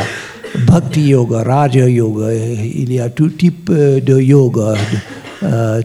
bhakti 0.65 1.09
yoga, 1.09 1.43
raja 1.43 1.87
yoga, 1.87 2.33
il 2.33 2.91
y 2.91 2.99
a 2.99 3.09
tout 3.09 3.29
type 3.29 3.69
euh, 3.69 3.99
de 3.99 4.19
yoga, 4.19 4.73
euh, 5.43 5.81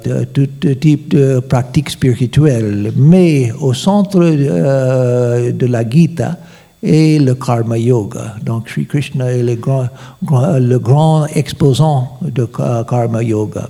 type 0.81 1.09
de 1.09 1.41
pratique 1.41 1.91
spirituelle. 1.91 2.93
Mais 2.97 3.53
au 3.61 3.75
centre 3.75 4.19
euh, 4.21 5.53
de 5.53 5.67
la 5.67 5.89
Gita 5.89 6.37
est 6.83 7.23
le 7.23 7.35
karma 7.35 7.79
yoga. 7.79 8.37
Donc 8.45 8.69
Sri 8.69 8.87
Krishna 8.87 9.33
est 9.33 9.43
le 9.43 9.57
grand, 9.57 9.89
le 10.31 10.79
grand 10.79 11.27
exposant 11.27 12.19
de 12.23 12.45
karma 12.45 13.23
yoga. 13.23 13.69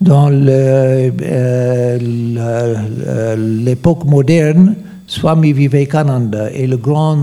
Dans 0.00 0.30
euh, 0.30 1.10
l'époque 3.36 4.04
moderne, 4.04 4.76
Swami 5.08 5.52
Vivekananda 5.52 6.52
est 6.52 6.68
le 6.68 6.76
grand 6.76 7.16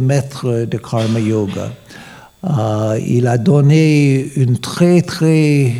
maître 0.00 0.64
de 0.64 0.78
Karma 0.78 1.20
Yoga. 1.20 1.72
Euh, 2.44 2.98
il 3.06 3.26
a 3.26 3.36
donné 3.36 4.32
une 4.36 4.56
très 4.58 5.02
très 5.02 5.72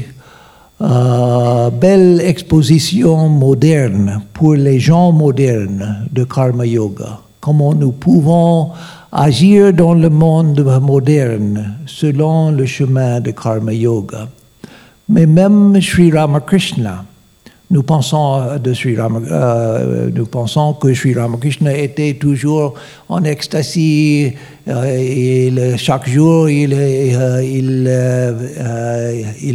euh, 0.82 1.70
belle 1.70 2.20
exposition 2.20 3.28
moderne 3.28 4.20
pour 4.32 4.54
les 4.54 4.80
gens 4.80 5.12
modernes 5.12 6.06
de 6.10 6.24
Karma 6.24 6.66
Yoga. 6.66 7.20
Comment 7.40 7.74
nous 7.74 7.92
pouvons 7.92 8.70
agir 9.12 9.72
dans 9.72 9.94
le 9.94 10.08
monde 10.08 10.60
moderne 10.80 11.76
selon 11.86 12.50
le 12.50 12.66
chemin 12.66 13.20
de 13.20 13.30
Karma 13.30 13.72
Yoga. 13.72 14.28
Mais 15.08 15.26
même 15.26 15.80
Sri 15.80 16.10
Ramakrishna, 16.10 17.04
nous 17.72 17.82
pensons, 17.82 18.58
de 18.62 18.74
Sri 18.74 18.96
euh, 18.98 20.11
nous 20.14 20.26
pensons 20.26 20.74
que 20.74 20.92
Sri 20.92 21.14
Ramakrishna 21.14 21.74
était 21.74 22.12
toujours 22.14 22.74
en 23.08 23.24
ecstasy. 23.24 24.35
Euh, 24.68 25.76
chaque 25.78 26.06
jour, 26.08 26.50
il, 26.50 26.74
euh, 26.74 28.20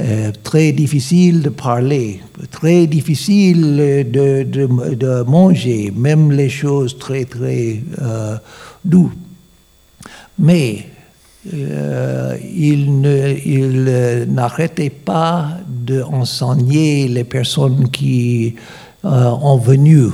Euh, 0.00 0.30
très 0.44 0.70
difficile 0.70 1.42
de 1.42 1.48
parler, 1.48 2.20
très 2.52 2.86
difficile 2.86 4.04
de, 4.08 4.44
de, 4.44 5.22
manger, 5.22 5.92
même 5.96 6.30
les 6.30 6.48
choses 6.48 6.96
très 6.98 7.24
très 7.24 7.80
euh, 8.00 8.36
douces. 8.84 9.10
Mais 10.38 10.86
euh, 11.52 12.36
il 12.54 13.02
n'arrêtait 14.32 14.90
pas 14.90 15.48
d'enseigner 15.66 17.08
les 17.08 17.24
personnes 17.24 17.90
qui, 17.90 18.54
ont 19.02 19.58
venu, 19.58 20.10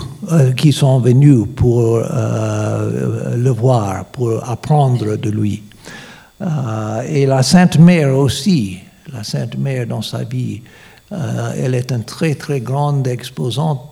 qui 0.57 0.73
sont 0.73 0.99
venues 1.01 1.47
pour 1.47 1.99
le 1.99 3.51
voir, 3.51 4.07
pour 4.07 4.49
apprendre 4.49 5.17
de 5.17 5.29
lui. 5.29 5.63
Et 7.09 7.27
la 7.27 7.43
Sainte 7.43 7.79
Mère 7.79 8.17
aussi, 8.17 8.79
la 9.13 9.25
Sainte 9.25 9.57
Mère 9.57 9.87
dans 9.87 10.03
sa 10.03 10.25
vie, 10.25 10.61
euh, 11.13 11.53
elle 11.57 11.75
est 11.75 11.93
une 11.93 12.05
très 12.05 12.35
très 12.35 12.61
grande 12.61 13.07
exposante, 13.07 13.91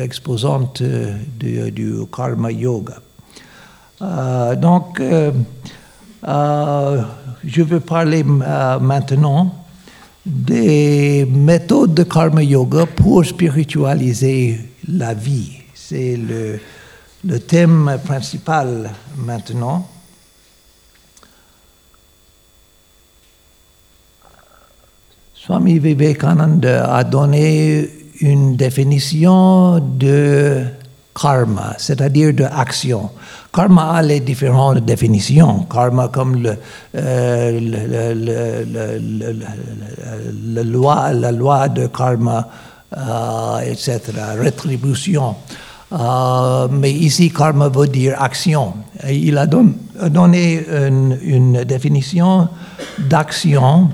exposante 0.00 0.82
du, 0.82 1.70
du 1.70 1.94
karma 2.14 2.50
yoga. 2.50 2.96
Euh, 4.02 4.56
donc, 4.56 5.00
euh, 5.00 5.32
je 7.44 7.62
veux 7.62 7.80
parler 7.80 8.24
maintenant 8.24 9.54
des 10.24 11.24
méthodes 11.30 11.94
de 11.94 12.02
karma 12.02 12.42
yoga 12.42 12.86
pour 12.86 13.24
spiritualiser 13.24 14.58
la 14.88 15.14
vie. 15.14 15.58
C'est 15.74 16.18
le 17.24 17.38
thème 17.40 17.98
principal 18.04 18.90
maintenant. 19.16 19.86
Swami 25.46 25.78
Vivekananda 25.78 26.92
a 26.92 27.04
donné 27.04 27.88
une 28.20 28.56
définition 28.56 29.78
de 29.78 30.64
karma, 31.14 31.74
c'est-à-dire 31.78 32.34
de 32.34 32.42
action. 32.42 33.10
Karma 33.54 33.92
a 33.92 34.02
les 34.02 34.18
différentes 34.18 34.84
définitions. 34.84 35.64
Karma 35.72 36.08
comme 36.08 36.42
le, 36.42 36.56
loi, 40.64 41.12
la 41.12 41.30
loi 41.30 41.68
de 41.68 41.86
karma, 41.86 42.48
euh, 42.96 43.60
etc., 43.60 44.00
rétribution. 44.36 45.36
Euh, 45.92 46.66
mais 46.72 46.90
ici, 46.90 47.30
karma 47.30 47.68
veut 47.68 47.86
dire 47.86 48.20
action. 48.20 48.74
il 49.08 49.38
a 49.38 49.46
donné 49.46 50.66
une 51.22 51.62
définition 51.62 52.48
d'action 52.98 53.90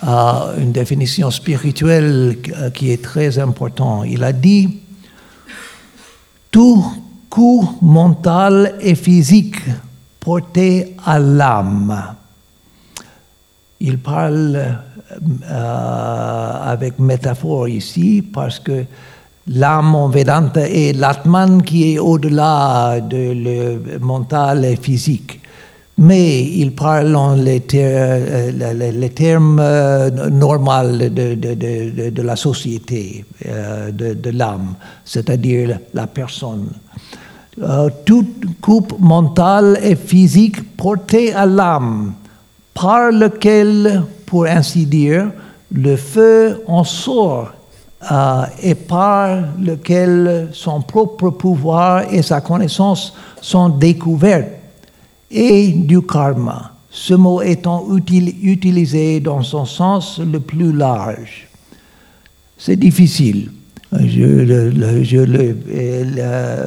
une 0.00 0.72
définition 0.72 1.30
spirituelle 1.30 2.38
qui 2.74 2.90
est 2.90 3.02
très 3.02 3.38
importante. 3.38 4.06
Il 4.08 4.24
a 4.24 4.32
dit 4.32 4.80
tout 6.50 6.84
coup 7.28 7.78
mental 7.82 8.74
et 8.80 8.94
physique 8.94 9.56
porté 10.20 10.96
à 11.04 11.18
l'âme. 11.18 12.14
Il 13.80 13.98
parle 13.98 14.76
euh, 15.50 16.52
avec 16.64 16.98
métaphore 16.98 17.68
ici 17.68 18.22
parce 18.22 18.60
que 18.60 18.84
l'âme 19.48 19.94
en 19.94 20.08
Vedanta 20.08 20.68
est 20.68 20.92
l'atman 20.92 21.62
qui 21.62 21.92
est 21.94 21.98
au-delà 21.98 23.00
de 23.00 23.32
le 23.34 23.98
mental 23.98 24.64
et 24.64 24.76
physique 24.76 25.41
mais 25.98 26.42
il 26.42 26.74
parle 26.74 27.14
en 27.14 27.34
les, 27.34 27.62
euh, 27.74 29.08
termes 29.14 29.60
euh, 29.60 30.10
normaux 30.30 30.96
de, 31.08 32.22
la 32.22 32.36
société, 32.36 33.24
euh, 33.46 33.90
de, 33.90 34.30
l'âme, 34.30 34.74
c'est-à-dire 35.04 35.78
la 35.92 36.06
personne. 36.06 36.68
toute 38.06 38.60
coupe 38.62 38.94
mentale 38.98 39.78
et 39.82 39.96
physique 39.96 40.76
portée 40.76 41.34
à 41.34 41.44
l'âme, 41.44 42.14
par 42.72 43.12
lequel, 43.12 44.02
pour 44.24 44.46
ainsi 44.46 44.86
dire, 44.86 45.30
le 45.70 45.96
feu 45.96 46.62
en 46.66 46.84
sort 46.84 47.52
et 48.62 48.74
par 48.74 49.42
lequel 49.60 50.48
son 50.52 50.80
propre 50.80 51.30
pouvoir 51.30 52.12
et 52.12 52.22
sa 52.22 52.40
connaissance 52.40 53.14
sont 53.40 53.68
découverts 53.68 54.61
et 55.32 55.72
du 55.72 56.02
karma, 56.02 56.72
ce 56.90 57.14
mot 57.14 57.40
étant 57.40 57.86
utilisé 57.96 59.20
dans 59.20 59.42
son 59.42 59.64
sens 59.64 60.20
le 60.20 60.40
plus 60.40 60.72
large. 60.72 61.48
C'est 62.58 62.76
difficile. 62.76 63.50
Je, 63.92 65.18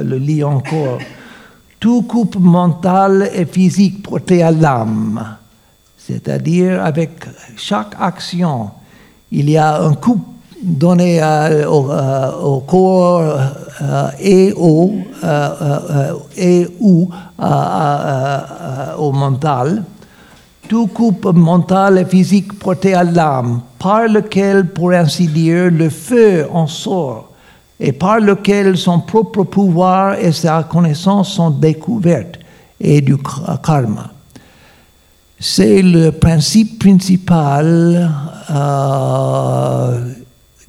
le, 0.03 0.17
lis 0.17 0.43
encore. 0.43 0.99
Tout 1.79 2.01
coupe 2.03 2.37
mental 2.37 3.29
et 3.33 3.45
physique 3.45 4.01
porté 4.01 4.41
à 4.41 4.51
l'âme, 4.51 5.37
c'est-à-dire 5.97 6.83
avec 6.83 7.11
chaque 7.57 7.95
action, 7.99 8.71
il 9.31 9.49
y 9.49 9.57
a 9.57 9.83
un 9.83 9.93
donné 10.61 11.21
au, 11.67 12.63
corps 12.67 13.39
et 14.19 14.53
au 14.55 14.93
et 16.37 16.67
ou 16.79 17.09
au 18.97 19.11
mental, 19.11 19.83
tout 20.67 20.87
coupe 20.87 21.25
mental 21.25 21.97
et 21.99 22.05
physique 22.05 22.57
porté 22.57 22.93
à 22.93 23.03
l'âme, 23.03 23.61
par 23.77 24.07
lequel, 24.07 24.67
pour 24.67 24.91
ainsi 24.91 25.27
dire, 25.27 25.69
le 25.71 25.89
feu 25.89 26.47
en 26.51 26.67
sort, 26.67 27.31
et 27.79 27.91
par 27.91 28.19
lequel 28.19 28.77
son 28.77 28.99
propre 28.99 29.43
pouvoir 29.43 30.15
et 30.15 30.31
sa 30.31 30.63
connaissance 30.63 31.33
sont 31.33 31.51
découvertes, 31.51 32.39
et 32.79 33.01
du 33.01 33.17
karma. 33.63 34.11
C'est 35.39 35.81
le 35.81 36.11
principe 36.11 36.79
principal 36.79 38.09
euh, 38.49 40.13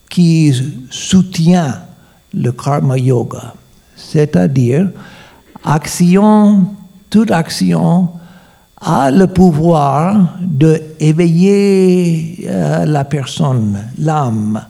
qui 0.09 0.55
soutient 0.90 1.81
le 2.35 2.53
karma 2.53 2.99
yoga, 2.99 3.55
c'est-à-dire 3.97 4.88
action, 5.64 6.66
toute 7.11 7.31
action 7.31 8.09
a 8.81 9.11
le 9.11 9.27
pouvoir 9.27 10.37
de 10.40 10.81
éveiller 11.01 12.47
euh, 12.47 12.85
la 12.85 13.05
personne, 13.05 13.79
l'âme. 13.99 14.62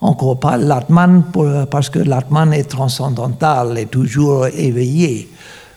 Encore 0.00 0.40
pas 0.40 0.56
l'atman 0.56 1.22
parce 1.70 1.88
que 1.88 2.00
l'atman 2.00 2.52
est 2.52 2.68
transcendantal 2.68 3.78
et 3.78 3.86
toujours 3.86 4.48
éveillé. 4.48 5.30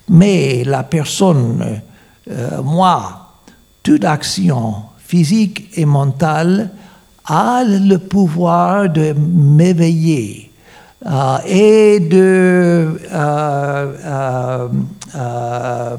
Mais 0.10 0.64
la 0.64 0.82
personne, 0.82 1.64
euh, 2.32 2.62
moi, 2.64 3.34
toute 3.84 4.04
action 4.04 4.76
physique 4.98 5.70
et 5.76 5.86
mentale 5.86 6.72
a 7.28 7.64
le 7.64 7.98
pouvoir 7.98 8.90
de 8.90 9.14
m'éveiller 9.18 10.52
euh, 11.06 11.38
et 11.48 12.00
de 12.00 13.00
euh, 13.14 14.68
euh, 15.16 15.98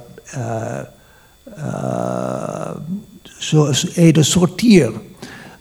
et 3.97 4.13
de 4.13 4.23
sortir 4.23 4.91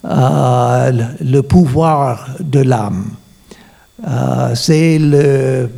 le 0.03 1.41
pouvoir 1.41 2.27
de 2.39 2.59
l'âme. 2.59 3.11
c'est 4.55 4.97
le 4.99 5.69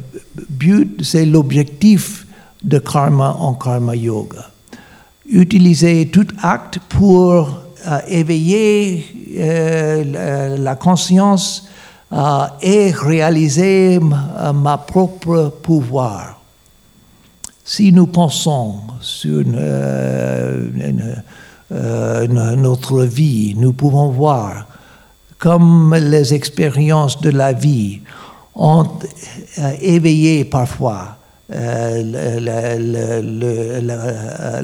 but, 0.50 1.04
c'est 1.04 1.26
l'objectif 1.26 2.26
de 2.64 2.80
karma 2.80 3.36
en 3.40 3.54
karma 3.54 3.96
yoga. 3.96 4.50
Utiliser 5.30 6.08
tout 6.08 6.28
acte 6.42 6.80
pour 6.90 7.62
éveiller 8.08 9.17
la 9.36 10.76
conscience 10.76 11.68
et 12.62 12.92
réaliser 12.92 14.00
ma, 14.00 14.78
propre 14.78 15.54
pouvoir. 15.62 16.40
Si 17.66 17.92
nous 17.92 18.08
pensons 18.08 18.76
sur 19.02 19.44
euh, 19.46 20.70
euh, 21.74 22.56
notre 22.56 23.04
vie, 23.04 23.56
nous 23.58 23.74
pouvons 23.74 24.10
voir 24.10 24.68
comme 25.38 25.94
les 25.94 26.34
expériences 26.34 27.20
de 27.20 27.30
la 27.30 27.52
vie 27.52 28.00
ont 28.56 28.88
euh, 29.60 29.74
éveillé 29.82 30.46
parfois 30.46 31.18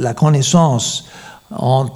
la 0.05 0.13
connaissance, 0.13 1.05
ont 1.51 1.89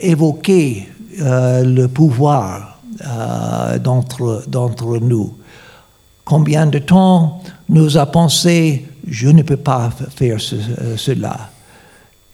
évoqué 0.00 0.88
le 1.18 1.86
pouvoir 1.86 2.72
euh, 3.00 3.78
d'entre 3.78 4.98
nous. 4.98 5.34
Combien 6.24 6.66
de 6.66 6.78
temps 6.78 7.42
nous 7.68 7.96
a 7.96 8.06
pensé, 8.06 8.86
je 9.08 9.28
ne 9.28 9.42
peux 9.42 9.56
pas 9.56 9.90
faire 10.14 10.36
euh, 10.36 10.96
cela. 10.96 11.50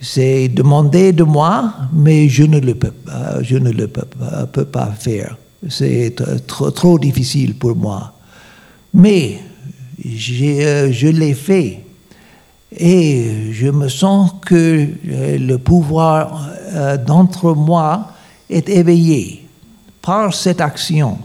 C'est 0.00 0.48
demandé 0.48 1.12
de 1.12 1.22
moi, 1.22 1.72
mais 1.92 2.28
je 2.28 2.42
ne 2.42 2.58
le 2.58 2.74
peux, 2.74 2.92
je 3.42 3.56
ne 3.56 3.70
le 3.70 3.88
peux, 3.88 4.64
pas 4.64 4.92
faire. 4.98 5.36
C'est 5.68 6.16
trop, 6.46 6.70
trop, 6.70 6.98
difficile 6.98 7.54
pour 7.54 7.76
moi. 7.76 8.12
Mais 8.92 9.38
euh, 10.04 10.92
je 10.92 11.08
l'ai 11.08 11.34
fait. 11.34 11.84
Et 12.76 13.52
je 13.52 13.68
me 13.68 13.88
sens 13.88 14.32
que 14.44 14.86
le 15.04 15.56
pouvoir 15.56 16.50
d'entre 17.06 17.54
moi 17.54 18.08
est 18.48 18.68
éveillé 18.68 19.48
par 20.00 20.32
cette 20.32 20.60
action. 20.60 21.18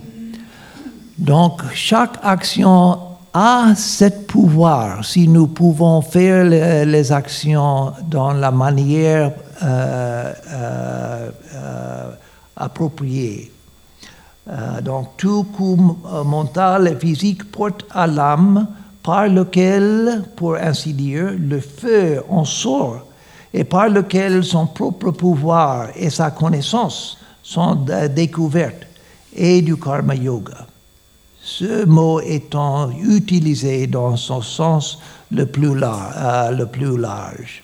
Donc, 1.17 1.61
chaque 1.73 2.17
action 2.23 2.97
a 3.33 3.73
ce 3.75 4.09
pouvoir 4.09 5.03
si 5.03 5.27
nous 5.27 5.47
pouvons 5.47 6.01
faire 6.01 6.43
les, 6.45 7.11
actions 7.11 7.93
dans 8.09 8.33
la 8.33 8.51
manière 8.51 9.31
euh, 9.63 10.33
euh, 10.51 11.31
euh, 11.55 12.11
appropriée. 12.55 13.51
donc, 14.83 15.17
tout 15.17 15.45
coup 15.55 15.97
mental 16.25 16.87
et 16.87 16.95
physique 16.95 17.49
porte 17.51 17.85
à 17.91 18.05
l'âme 18.05 18.67
par 19.01 19.27
lequel, 19.27 20.23
pour 20.35 20.55
ainsi 20.55 20.93
dire, 20.93 21.31
le 21.37 21.59
feu 21.59 22.21
en 22.29 22.45
sort 22.45 23.05
et 23.53 23.63
par 23.63 23.87
lequel 23.89 24.43
son 24.43 24.65
propre 24.65 25.11
pouvoir 25.11 25.89
et 25.95 26.09
sa 26.09 26.31
connaissance 26.31 27.19
sont 27.43 27.75
découvertes 28.15 28.87
et 29.35 29.61
du 29.61 29.77
karma 29.77 30.15
yoga. 30.15 30.65
Ce 31.41 31.85
mot 31.85 32.19
étant 32.21 32.89
utilisé 32.91 33.85
dans 33.87 34.15
son 34.15 34.41
sens 34.41 34.99
le 35.29 35.45
plus, 35.45 35.77
large. 35.77 36.15
Euh, 36.17 36.65
large. 36.97 37.63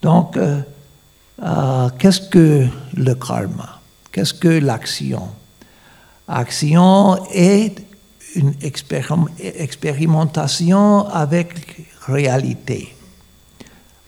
Donc, 0.00 0.36
euh, 0.36 0.60
euh, 1.42 1.88
qu'est-ce 1.98 2.20
que 2.20 2.68
le 2.94 3.14
karma? 3.14 3.80
Qu'est-ce 4.12 4.34
que 4.34 4.48
l'action? 4.48 5.30
Action 6.28 7.18
est 7.32 7.82
une 8.36 8.54
expérimentation 8.62 11.08
avec 11.08 11.88
réalité. 12.06 12.94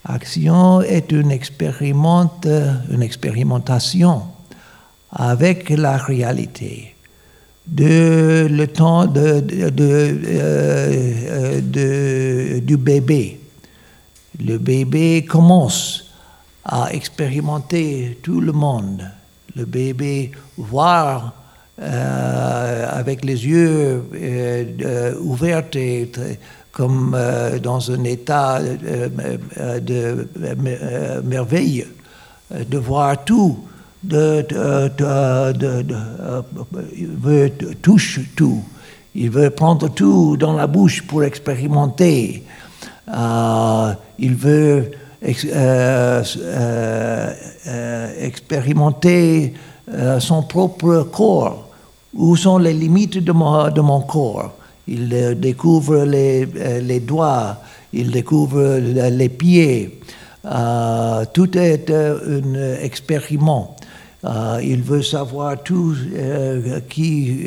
Action 0.05 0.81
est 0.81 1.11
une, 1.11 1.31
une 1.31 3.01
expérimentation 3.01 4.23
avec 5.11 5.69
la 5.69 5.97
réalité. 5.97 6.95
De 7.65 8.47
le 8.49 8.67
temps 8.67 9.05
de, 9.05 9.41
euh, 9.79 11.61
de, 11.61 12.59
du 12.59 12.75
bébé. 12.75 13.39
Le 14.45 14.57
bébé 14.57 15.23
commence 15.23 16.11
à 16.65 16.89
expérimenter 16.91 18.19
tout 18.21 18.41
le 18.41 18.51
monde. 18.51 19.09
Le 19.55 19.63
bébé 19.63 20.31
voit 20.57 21.33
euh, 21.81 22.87
avec 22.91 23.23
les 23.23 23.45
yeux 23.45 24.03
euh, 24.13 25.15
ouverts 25.21 25.63
et 25.75 26.11
comme 26.73 27.15
euh, 27.15 27.59
dans 27.59 27.91
un 27.91 28.03
état 28.03 28.57
euh, 28.57 29.07
euh, 29.59 29.79
de, 29.79 30.27
merveille, 31.23 31.85
de 32.51 32.77
voir 32.77 33.23
tout, 33.23 33.59
de, 34.03 34.45
il 36.97 37.07
veut 37.07 37.51
toucher 37.81 38.25
tout, 38.35 38.63
il 39.15 39.29
veut 39.29 39.51
prendre 39.51 39.87
tout 39.89 40.35
dans 40.35 40.53
la 40.53 40.67
bouche 40.67 41.03
pour 41.03 41.23
expérimenter, 41.23 42.43
il 43.07 44.35
veut 44.35 44.91
expérimenter 48.19 49.53
son 50.19 50.43
propre 50.43 51.07
corps, 51.11 51.69
où 52.13 52.35
sont 52.35 52.57
les 52.57 52.73
limites 52.73 53.19
de 53.23 53.31
mon 53.31 54.01
corps 54.01 54.53
il 54.87 55.13
euh, 55.13 55.35
découvre 55.35 56.03
les, 56.03 56.47
euh, 56.57 56.81
les 56.81 56.99
doigts, 56.99 57.57
il 57.93 58.11
découvre 58.11 58.79
les 58.79 59.29
pieds. 59.29 59.99
Euh, 60.45 61.23
tout 61.33 61.57
est 61.57 61.89
un 61.89 62.53
expériment. 62.81 63.77
il 64.61 64.81
veut 64.81 65.03
savoir 65.03 65.61
tout 65.63 65.95
qui, 66.89 67.45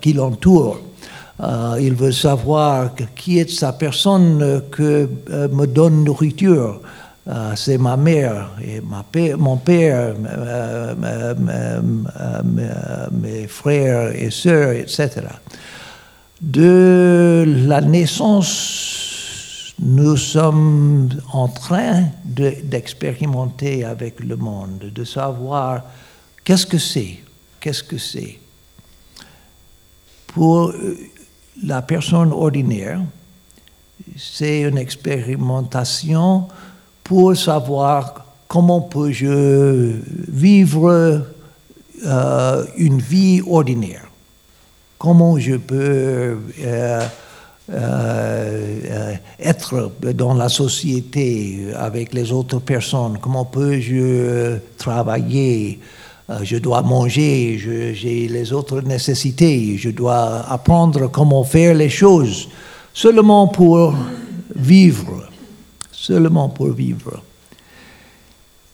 qui 0.00 0.12
l'entoure. 0.12 0.80
il 1.80 1.94
veut 1.94 2.12
savoir 2.12 2.94
qui 3.14 3.38
est 3.38 3.50
sa 3.50 3.72
personne 3.72 4.62
que 4.70 5.08
me 5.50 5.66
donne 5.66 6.04
nourriture. 6.04 6.80
C'est 7.56 7.76
ma 7.76 7.96
mère 7.96 8.50
et 8.62 8.80
ma 8.80 9.02
père, 9.02 9.36
mon 9.36 9.58
père, 9.58 10.14
mes 13.12 13.46
frères 13.46 14.14
et 14.14 14.30
sœurs, 14.30 14.72
etc. 14.72 15.10
De 16.40 17.44
la 17.66 17.80
naissance, 17.82 19.74
nous 19.78 20.16
sommes 20.16 21.10
en 21.32 21.48
train 21.48 22.04
d'expérimenter 22.24 23.84
avec 23.84 24.20
le 24.20 24.36
monde, 24.36 24.90
de 24.94 25.04
savoir 25.04 25.82
qu'est-ce 26.44 26.66
que 26.66 26.78
c'est, 26.78 27.18
qu'est-ce 27.60 27.82
que 27.82 27.98
c'est. 27.98 28.38
Pour 30.28 30.72
la 31.62 31.82
personne 31.82 32.32
ordinaire, 32.32 33.00
c'est 34.16 34.62
une 34.62 34.78
expérimentation 34.78 36.48
pour 37.08 37.34
savoir 37.34 38.26
comment 38.46 38.82
peux-je 38.82 39.94
vivre 40.30 41.24
euh, 42.04 42.64
une 42.76 42.98
vie 42.98 43.40
ordinaire. 43.48 44.04
Comment 44.98 45.38
je 45.38 45.54
peux 45.54 46.36
euh, 46.60 47.06
euh, 47.70 49.14
être 49.40 49.90
dans 50.12 50.34
la 50.34 50.50
société 50.50 51.68
avec 51.76 52.12
les 52.12 52.30
autres 52.30 52.58
personnes, 52.58 53.16
comment 53.22 53.46
peux-je 53.46 54.58
travailler, 54.76 55.80
je 56.42 56.58
dois 56.58 56.82
manger, 56.82 57.58
j'ai 57.94 58.28
les 58.28 58.52
autres 58.52 58.82
nécessités, 58.82 59.78
je 59.78 59.88
dois 59.90 60.44
apprendre 60.46 61.10
comment 61.10 61.44
faire 61.44 61.74
les 61.74 61.88
choses, 61.88 62.48
seulement 62.92 63.48
pour 63.48 63.94
vivre, 64.54 65.17
seulement 66.08 66.48
pour 66.48 66.70
vivre. 66.70 67.22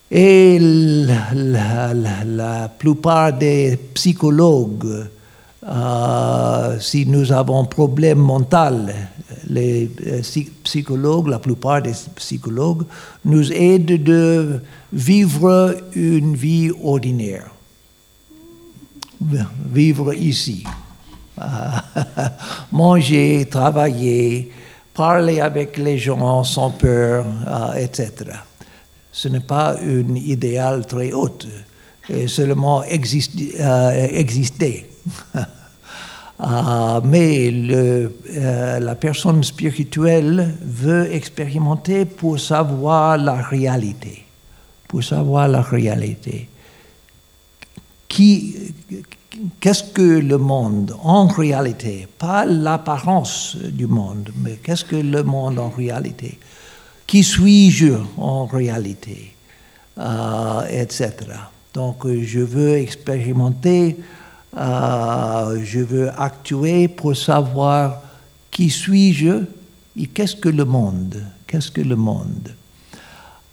Et 0.09 0.57
la, 0.57 2.69
plupart 2.79 3.33
des 3.33 3.77
psychologues 3.93 5.07
euh, 5.67 6.79
si 6.79 7.07
nous 7.07 7.31
avons 7.31 7.63
un 7.63 7.65
problème 7.65 8.19
mental, 8.19 8.93
les 9.49 9.89
euh, 10.05 10.21
psychologues, 10.63 11.27
la 11.27 11.39
plupart 11.39 11.81
des 11.81 11.93
psychologues, 12.15 12.83
nous 13.25 13.51
aident 13.51 14.03
de 14.03 14.61
vivre 14.93 15.75
une 15.93 16.35
vie 16.35 16.69
ordinaire. 16.83 17.49
Vivre 19.73 20.13
ici. 20.13 20.63
Manger, 22.71 23.47
travailler, 23.49 24.51
parler 24.95 25.41
avec 25.41 25.77
les 25.77 25.97
gens 25.97 26.43
sans 26.43 26.71
peur, 26.71 27.25
euh, 27.47 27.73
etc. 27.73 28.13
Ce 29.11 29.27
n'est 29.27 29.41
pas 29.41 29.75
un 29.79 30.15
idéal 30.15 30.85
très 30.87 31.11
haut, 31.11 31.37
seulement 32.27 32.83
exister. 32.83 33.53
Mais 37.03 37.49
le, 37.51 38.11
euh, 38.35 38.79
la 38.79 38.95
personne 38.95 39.43
spirituelle 39.43 40.55
veut 40.61 41.13
expérimenter 41.13 42.05
pour 42.05 42.39
savoir 42.39 43.17
la 43.17 43.35
réalité, 43.35 44.25
pour 44.87 45.03
savoir 45.03 45.47
la 45.47 45.61
réalité. 45.61 46.49
Qui, 48.09 48.73
qu'est-ce 49.59 49.83
que 49.83 50.19
le 50.19 50.37
monde 50.37 50.95
en 51.03 51.27
réalité 51.27 52.07
Pas 52.17 52.45
l'apparence 52.45 53.55
du 53.55 53.87
monde, 53.87 54.29
mais 54.41 54.59
qu'est-ce 54.63 54.85
que 54.85 54.95
le 54.95 55.23
monde 55.23 55.59
en 55.59 55.69
réalité 55.69 56.37
Qui 57.07 57.23
suis-je 57.23 57.93
en 58.17 58.45
réalité 58.45 59.35
euh, 59.97 60.65
Etc. 60.69 61.13
Donc 61.73 62.07
je 62.07 62.39
veux 62.39 62.77
expérimenter 62.77 63.97
euh, 64.57 65.61
je 65.63 65.79
veux 65.81 66.09
actuer 66.17 66.87
pour 66.87 67.15
savoir 67.15 68.01
qui 68.49 68.69
suis-je 68.69 69.43
et 69.97 70.07
qu'est-ce 70.07 70.35
que 70.35 70.49
le 70.49 70.63
monde 70.63 71.21
Qu'est-ce 71.45 71.71
que 71.71 71.81
le 71.81 71.97
monde 71.97 72.55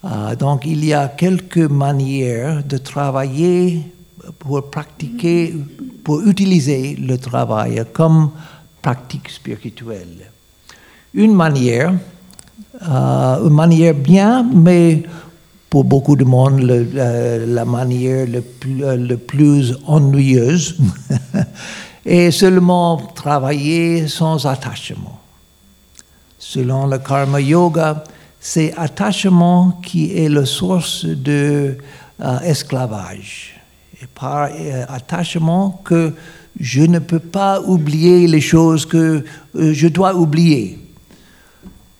euh, 0.04 0.36
Donc 0.36 0.64
il 0.64 0.84
y 0.84 0.92
a 0.92 1.08
quelques 1.08 1.58
manières 1.58 2.62
de 2.62 2.76
travailler 2.78 3.82
pour 4.38 4.70
pratiquer, 4.70 5.54
pour 6.04 6.20
utiliser 6.22 6.96
le 6.96 7.18
travail 7.18 7.84
comme 7.92 8.30
pratique 8.80 9.28
spirituelle. 9.30 10.30
Une 11.14 11.34
manière, 11.34 11.94
euh, 12.82 13.46
une 13.46 13.54
manière 13.54 13.94
bien, 13.94 14.42
mais 14.42 15.02
pour 15.70 15.84
beaucoup 15.84 16.16
de 16.16 16.24
monde 16.24 16.60
la, 16.60 17.64
manière 17.64 18.26
le 18.26 19.16
plus, 19.16 19.74
ennuyeuse 19.86 20.76
et 22.04 22.30
seulement 22.30 22.98
travailler 23.14 24.08
sans 24.08 24.44
attachement. 24.46 25.20
Selon 26.38 26.86
le 26.86 26.98
karma 26.98 27.40
yoga, 27.40 28.04
c'est 28.38 28.74
attachement 28.76 29.80
qui 29.82 30.12
est 30.16 30.28
la 30.28 30.44
source 30.44 31.06
de 31.06 31.78
euh, 32.20 32.38
esclavage. 32.40 33.61
Et 34.02 34.06
par 34.12 34.48
euh, 34.50 34.84
attachement 34.88 35.80
que 35.84 36.12
je 36.58 36.82
ne 36.82 36.98
peux 36.98 37.20
pas 37.20 37.60
oublier 37.60 38.26
les 38.26 38.40
choses 38.40 38.84
que 38.84 39.24
euh, 39.54 39.72
je 39.72 39.88
dois 39.88 40.14
oublier. 40.14 40.78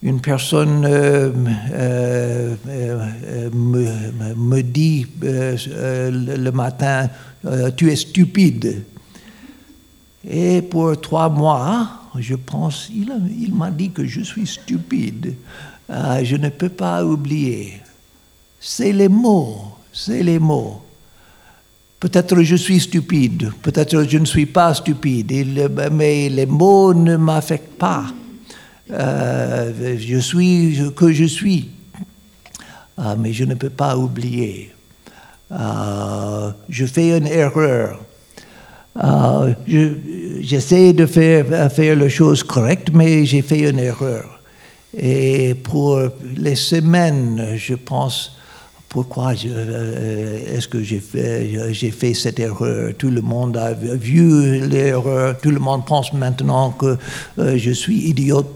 Une 0.03 0.21
personne 0.21 0.85
euh, 0.85 1.33
me, 3.55 4.35
me 4.35 4.63
dit 4.63 5.07
le 5.23 6.51
matin, 6.51 7.09
tu 7.77 7.89
es 7.89 7.95
stupide. 7.95 8.83
Et 10.29 10.61
pour 10.63 11.01
trois 11.01 11.29
mois, 11.29 11.89
je 12.19 12.35
pense, 12.35 12.91
il, 12.93 13.13
il 13.39 13.55
m'a 13.55 13.71
dit 13.71 13.91
que 13.91 14.05
je 14.05 14.23
suis 14.23 14.47
stupide. 14.47 15.37
Euh, 15.91 16.25
je 16.25 16.37
ne 16.37 16.49
peux 16.49 16.69
pas 16.69 17.05
oublier. 17.05 17.81
C'est 18.59 18.93
les 18.93 19.09
mots, 19.09 19.77
c'est 19.93 20.23
les 20.23 20.39
mots. 20.39 20.83
Peut-être 22.03 22.43
je 22.43 22.57
suis 22.57 22.81
stupide, 22.81 23.53
peut-être 23.63 24.03
je 24.09 24.19
ne 24.19 24.25
suis 24.25 24.47
pas 24.47 24.75
stupide, 24.75 25.31
mais 25.93 26.29
les 26.29 26.47
mots 26.47 26.93
ne 26.93 27.17
m'affectent 27.17 27.79
pas. 27.79 28.07
Euh, 28.91 29.71
je 29.97 30.19
suis 30.19 30.75
ce 30.79 30.89
que 30.91 31.13
je 31.13 31.27
suis, 31.27 31.71
Ah, 32.99 33.15
mais 33.17 33.33
je 33.33 33.45
ne 33.45 33.55
peux 33.55 33.71
pas 33.71 33.97
oublier. 33.97 34.73
Euh, 35.53 36.51
je 36.69 36.87
fais 36.87 37.17
une 37.17 37.29
erreur. 37.29 38.01
Je- 39.67 39.95
J'essaie 40.41 40.93
de 40.93 41.07
faire, 41.07 41.71
faire 41.73 41.95
les 41.95 42.11
choses 42.11 42.43
correctes, 42.43 42.91
mais 42.93 43.25
j'ai 43.25 43.43
fait 43.43 43.71
une 43.71 43.79
erreur. 43.79 44.41
Et 44.99 45.55
pour 45.55 46.01
les 46.37 46.57
semaines, 46.57 47.55
je 47.57 47.75
pense, 47.75 48.37
pourquoi 48.93 49.33
je- 49.35 49.49
euh, 49.49 50.55
est-ce 50.55 50.69
que 50.69 50.83
j'ai 50.83 51.01
fait, 51.01 51.73
j'ai 51.73 51.91
fait 51.91 52.13
cette 52.13 52.39
erreur? 52.39 52.93
Tout 52.99 53.09
le 53.11 53.23
monde 53.23 53.57
a 53.57 53.73
vu 53.73 54.61
l'erreur, 54.69 55.39
tout 55.43 55.51
le 55.51 55.59
monde 55.59 55.87
pense 55.87 56.13
maintenant 56.13 56.73
que 56.73 56.99
euh, 57.39 57.57
je 57.57 57.71
suis 57.71 58.01
idiote. 58.11 58.51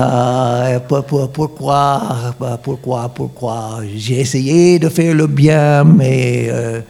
Euh, 0.00 0.80
pour- 0.88 1.04
pour- 1.04 1.30
pourquoi, 1.30 2.34
bah, 2.40 2.58
pourquoi, 2.60 3.08
pourquoi? 3.08 3.80
J'ai 3.96 4.18
essayé 4.20 4.80
de 4.80 4.88
faire 4.88 5.14
le 5.14 5.28
bien, 5.28 5.84
mais 5.84 6.48
euh, 6.50 6.80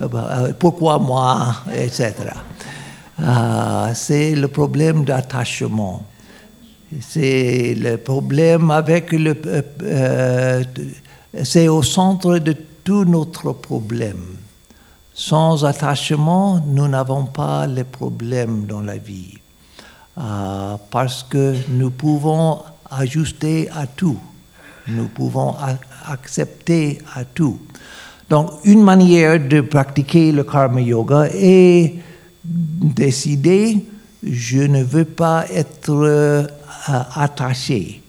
bah, 0.00 0.48
pourquoi 0.58 0.98
moi, 0.98 1.54
etc. 1.74 2.12
C'est 3.94 4.34
le 4.34 4.48
problème 4.48 5.04
d'attachement. 5.04 6.02
C'est 7.00 7.74
le 7.78 7.96
problème 7.98 8.70
avec 8.70 9.12
le... 9.12 9.34
c'est 11.44 11.68
au 11.68 11.82
centre 11.82 12.38
de 12.38 12.56
tout 12.84 13.04
notre 13.04 13.52
problème. 13.52 14.36
Sans 15.14 15.64
attachement, 15.64 16.62
nous 16.66 16.88
n'avons 16.88 17.26
pas 17.26 17.66
les 17.66 17.84
problèmes 17.84 18.66
dans 18.66 18.80
la 18.80 18.96
vie. 18.96 19.38
Ah, 20.16 20.78
parce 20.90 21.22
que 21.22 21.54
nous 21.70 21.90
pouvons 21.90 22.60
ajuster 22.90 23.70
à 23.70 23.86
tout. 23.86 24.18
Nous 24.88 25.08
pouvons 25.08 25.54
accepter 26.06 26.98
à 27.14 27.24
tout. 27.24 27.58
Donc, 28.28 28.50
une 28.64 28.82
manière 28.82 29.38
de 29.40 29.60
pratiquer 29.60 30.32
le 30.32 30.44
karma 30.44 30.80
yoga 30.80 31.28
est 31.32 31.94
décider, 32.44 33.84
je 34.22 34.58
ne 34.58 34.82
veux 34.82 35.04
pas 35.04 35.46
être 35.50 35.90
euh, 35.90 36.46
attaché. 37.14 38.01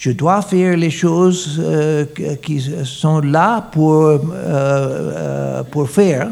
Je 0.00 0.12
dois 0.12 0.40
faire 0.40 0.78
les 0.78 0.90
choses 0.90 1.60
euh, 1.62 2.06
qui 2.42 2.58
sont 2.84 3.20
là 3.20 3.60
pour, 3.60 4.04
euh, 4.04 4.18
euh, 4.34 5.62
pour 5.64 5.90
faire. 5.90 6.30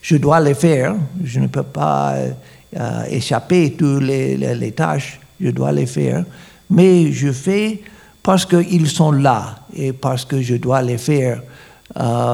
Je 0.00 0.16
dois 0.16 0.40
les 0.40 0.54
faire. 0.54 0.96
Je 1.22 1.38
ne 1.38 1.46
peux 1.46 1.62
pas 1.62 2.14
euh, 2.14 3.04
échapper 3.10 3.74
toutes 3.74 4.02
les, 4.02 4.38
les, 4.38 4.72
tâches. 4.72 5.20
Je 5.38 5.50
dois 5.50 5.72
les 5.72 5.84
faire. 5.84 6.24
Mais 6.70 7.12
je 7.12 7.32
fais 7.32 7.82
parce 8.22 8.46
qu'ils 8.46 8.88
sont 8.88 9.12
là 9.12 9.56
et 9.76 9.92
parce 9.92 10.24
que 10.24 10.40
je 10.40 10.54
dois 10.54 10.80
les 10.80 10.96
faire, 10.96 11.42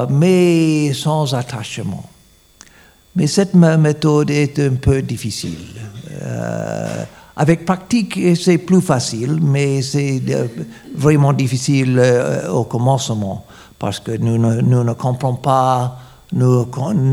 mais 0.09 0.93
sans 0.93 1.35
attachement. 1.35 2.09
Mais 3.17 3.27
cette 3.27 3.53
méthode 3.53 4.29
est 4.29 4.57
un 4.59 4.75
peu 4.75 5.01
difficile. 5.01 5.75
Avec 7.41 7.63
pratique, 7.63 8.19
c'est 8.35 8.57
plus 8.57 8.81
facile, 8.81 9.39
mais 9.41 9.81
c'est 9.81 10.21
euh, 10.27 10.47
vraiment 10.93 11.31
difficile 11.31 11.97
euh, 11.97 12.51
au 12.51 12.65
commencement 12.65 13.45
parce 13.79 14.01
que 14.01 14.11
nous 14.17 14.37
ne, 14.37 14.93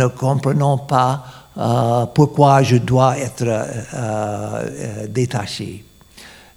comprenons 0.08 0.78
pas, 0.78 1.24
euh, 1.56 2.06
pourquoi 2.06 2.64
je 2.64 2.78
dois 2.78 3.16
être 3.16 3.44
détaché. 5.10 5.84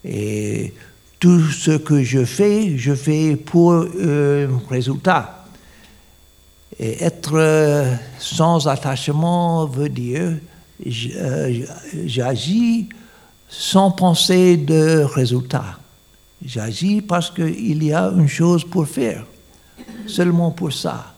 Et 0.03 0.73
tout 1.19 1.39
ce 1.39 1.77
que 1.77 2.01
je 2.01 2.25
fais, 2.25 2.75
je 2.75 2.95
fais 2.95 3.35
pour 3.35 3.73
un 3.73 4.47
résultat. 4.67 5.45
Et 6.79 7.03
être 7.03 7.85
sans 8.17 8.67
attachement 8.67 9.67
veut 9.67 9.89
dire 9.89 10.37
j'agis 12.07 12.89
sans 13.49 13.91
penser 13.91 14.57
de 14.57 15.03
résultat. 15.03 15.77
J'agis 16.45 17.01
parce 17.01 17.29
qu'il 17.29 17.83
y 17.83 17.91
a 17.91 18.11
une 18.15 18.27
chose 18.27 18.63
pour 18.63 18.87
faire, 18.87 19.25
seulement 20.05 20.51
pour 20.51 20.71
ça. 20.71 21.13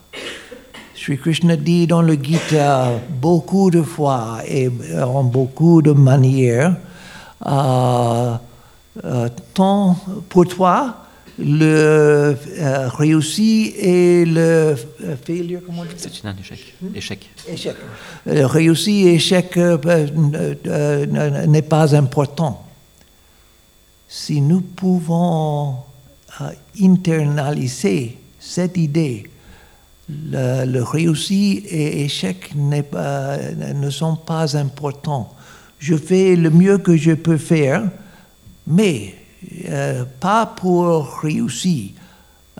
Sri 0.94 1.18
Krishna 1.18 1.56
dit 1.56 1.86
dans 1.86 2.02
le 2.02 2.14
Gita 2.14 2.90
beaucoup 3.20 3.70
de 3.70 3.82
fois 3.82 4.38
et 4.46 4.70
en 5.02 5.24
beaucoup 5.24 5.82
de 5.82 5.92
manières, 5.92 6.76
euh, 7.46 8.34
euh, 9.04 9.28
tant 9.54 9.96
pour 10.28 10.46
toi, 10.46 11.01
le 11.38 12.36
euh, 12.58 12.88
réussi 12.88 13.72
et 13.78 14.24
le 14.24 14.76
failure, 15.24 15.60
comment 15.64 15.82
on 15.82 15.84
dit 15.84 15.94
C'est 15.96 16.26
un 16.26 16.36
échec. 16.36 16.74
Échec. 16.94 17.30
Échec. 17.48 17.76
Le 18.26 18.44
réussi 18.44 19.08
et 19.08 19.14
échec 19.14 19.56
euh, 19.56 21.46
n'est 21.46 21.62
pas 21.62 21.96
important. 21.96 22.66
Si 24.08 24.40
nous 24.42 24.60
pouvons 24.60 25.76
euh, 26.40 26.50
internaliser 26.80 28.18
cette 28.38 28.76
idée, 28.76 29.24
le, 30.10 30.66
le 30.66 30.82
réussi 30.82 31.64
et 31.66 32.04
échec 32.04 32.52
pas, 32.90 33.38
ne 33.74 33.88
sont 33.88 34.16
pas 34.16 34.56
importants. 34.56 35.34
Je 35.78 35.96
fais 35.96 36.36
le 36.36 36.50
mieux 36.50 36.78
que 36.78 36.96
je 36.96 37.12
peux 37.12 37.38
faire, 37.38 37.90
mais 38.66 39.14
euh, 39.68 40.04
pas 40.20 40.46
pour 40.46 41.20
réussir, 41.20 41.90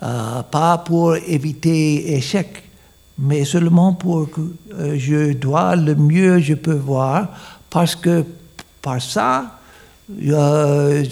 euh, 0.01 0.41
pas 0.43 0.77
pour 0.79 1.15
éviter 1.15 2.13
échec, 2.13 2.63
mais 3.17 3.45
seulement 3.45 3.93
pour 3.93 4.29
que 4.29 4.41
euh, 4.73 4.95
je 4.97 5.33
dois 5.33 5.75
le 5.75 5.95
mieux 5.95 6.39
je 6.39 6.55
peux 6.55 6.73
voir, 6.73 7.27
parce 7.69 7.95
que 7.95 8.25
par 8.81 9.01
ça, 9.01 9.59
je, 10.19 11.05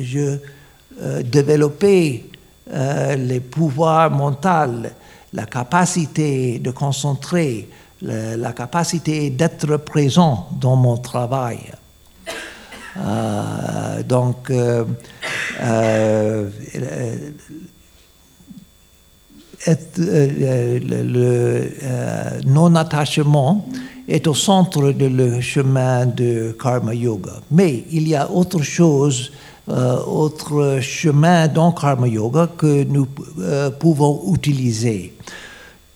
je 0.00 0.38
développais 1.22 2.24
les 3.18 3.40
pouvoirs 3.40 4.10
mentaux, 4.10 4.88
la 5.34 5.44
capacité 5.44 6.58
de 6.58 6.70
concentrer, 6.70 7.68
la 8.00 8.52
capacité 8.52 9.28
d'être 9.28 9.76
présent 9.76 10.48
dans 10.58 10.76
mon 10.76 10.96
travail. 10.96 11.58
Euh, 12.96 14.02
donc, 14.02 14.50
euh, 14.50 14.84
euh, 15.62 16.48
le, 19.96 21.70
non-attachement 22.46 23.66
est 24.08 24.26
au 24.26 24.34
centre 24.34 24.82
le 24.82 25.40
chemin 25.40 26.06
de 26.06 26.56
karma 26.60 26.94
yoga. 26.94 27.40
Mais 27.50 27.84
il 27.90 28.08
y 28.08 28.16
a 28.16 28.30
autre 28.30 28.62
chose, 28.62 29.32
autre 29.68 30.78
chemin 30.80 31.48
dans 31.48 31.72
karma 31.72 32.08
yoga 32.08 32.48
que 32.58 32.84
nous 32.84 33.06
pouvons 33.78 34.34
utiliser 34.34 35.14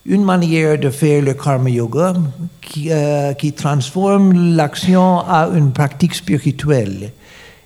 une 0.06 0.24
manière 0.24 0.78
de 0.78 0.90
faire 0.90 1.22
le 1.22 1.34
karma 1.34 1.68
yoga 1.68 2.14
qui, 2.60 2.90
euh, 2.90 3.32
qui 3.34 3.52
transforme 3.52 4.54
l'action 4.54 5.20
à 5.20 5.48
une 5.54 5.72
pratique 5.72 6.14
spirituelle 6.14 7.12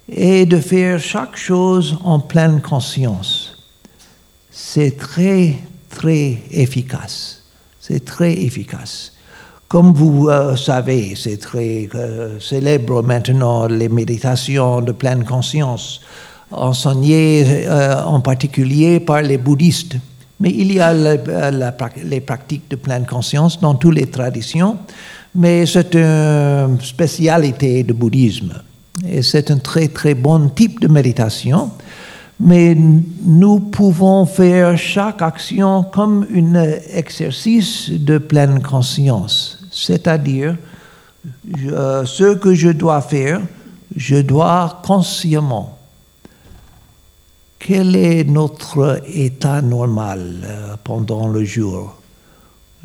et 0.09 0.47
de 0.47 0.59
faire 0.59 0.99
chaque 0.99 1.37
chose 1.37 1.99
en 2.05 2.19
pleine 2.19 2.61
conscience. 2.61 3.57
C'est 4.51 4.97
très, 4.97 5.57
très 5.89 6.39
efficace. 6.51 7.43
C'est 7.79 8.05
très 8.05 8.33
efficace. 8.33 9.13
Comme 9.69 9.93
vous 9.93 10.29
euh, 10.29 10.57
savez, 10.57 11.15
c'est 11.15 11.37
très 11.37 11.89
euh, 11.95 12.41
célèbre 12.41 13.05
maintenant 13.05 13.69
les 13.69 13.89
méditations 13.89 14.81
de 14.81 14.91
pleine 14.91 15.25
conscience, 15.25 16.01
enseignées 16.51 17.67
euh, 17.69 18.03
en 18.03 18.21
particulier 18.21 18.99
par 18.99 19.23
les 19.23 19.39
bouddhistes. 19.39 19.97
Mais 20.41 20.51
il 20.51 20.73
y 20.73 20.81
a 20.81 20.93
la- 20.93 21.73
les 22.05 22.21
pratiques 22.21 22.69
de 22.71 22.77
pleine 22.77 23.05
conscience 23.07 23.61
dans 23.61 23.75
toutes 23.75 23.95
les 23.95 24.07
traditions, 24.07 24.79
mais 25.35 25.67
c'est 25.67 25.95
une 25.95 26.79
spécialité 26.81 27.83
du 27.83 27.93
bouddhisme. 27.93 28.55
Et 29.07 29.23
c'est 29.23 29.51
un 29.51 29.59
très 29.59 29.89
très 29.89 30.15
bon 30.15 30.49
type 30.49 30.81
de 30.81 30.89
méditation. 30.89 31.71
Mais 32.43 32.75
nous 32.75 33.61
pouvons 33.61 34.25
faire 34.25 34.77
chaque 34.79 35.21
action 35.21 35.83
comme 35.85 36.27
un 36.35 36.55
exercice 36.95 37.91
de 37.91 38.17
pleine 38.17 38.63
conscience. 38.63 39.59
C'est-à-dire, 39.71 40.57
je- 41.55 42.03
ce 42.07 42.35
que 42.35 42.55
je 42.55 42.71
dois 42.71 43.03
faire, 43.03 43.43
je 43.95 44.17
dois 44.17 44.81
consciemment. 44.83 45.77
Quel 47.63 47.95
est 47.95 48.25
notre 48.25 49.03
état 49.07 49.61
normal 49.61 50.41
euh, 50.45 50.77
pendant 50.83 51.29
le 51.29 51.45
jour? 51.45 51.95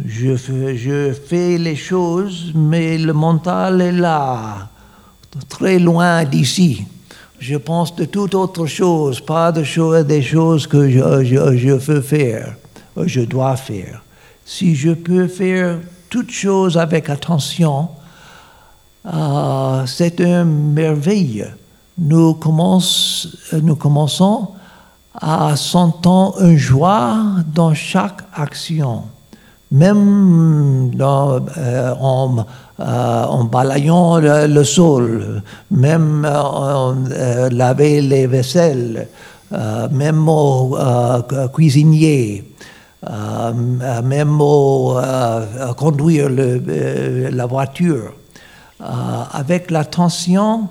Je 0.03 0.36
fais, 0.36 1.57
les 1.57 1.78
choses, 1.78 2.51
mais 2.53 2.97
le 2.97 3.13
mental 3.13 3.80
est 3.80 3.93
là, 3.93 4.67
très 5.47 5.80
loin 5.80 6.26
d'ici. 6.26 6.86
Je 7.39 7.55
pense 7.55 7.95
de 7.95 8.03
toute 8.03 8.36
autre 8.36 8.65
chose, 8.65 9.21
pas 9.21 9.53
de 9.53 10.03
des 10.03 10.21
choses 10.21 10.67
que 10.67 10.89
je, 10.89 11.71
veux 11.71 12.01
faire, 12.01 12.57
je 12.97 13.21
dois 13.21 13.55
faire. 13.55 14.03
Si 14.43 14.76
je 14.76 14.91
peux 14.91 15.30
faire 15.30 15.80
toutes 16.09 16.32
choses 16.32 16.78
avec 16.78 17.09
attention, 17.09 17.88
euh, 19.05 19.86
c'est 19.86 20.19
une 20.19 20.73
merveille. 20.73 21.45
Nous, 21.97 22.38
nous 23.53 23.76
commençons 23.78 24.49
à 25.22 25.55
sentir 25.55 26.34
une 26.41 26.57
joie 26.57 27.18
dans 27.53 27.74
chaque 27.74 28.22
action, 28.34 29.03
même 29.72 30.91
dans, 30.93 31.39
euh, 31.57 31.93
en, 31.99 32.45
euh, 32.80 33.43
balayant 33.51 34.18
le, 34.20 34.63
sol, 34.63 35.41
même 35.72 36.26
en 36.26 36.95
euh, 37.11 37.49
laver 37.49 38.01
les 38.01 38.28
vaisselles, 38.28 39.07
même 39.91 40.28
au 40.28 40.76
cuisinier, 41.53 42.51
même 44.03 44.41
au 44.41 44.97
conduire 45.78 46.30
la 46.30 47.45
voiture, 47.45 48.13
avec 49.34 49.72
l'attention 49.72 50.68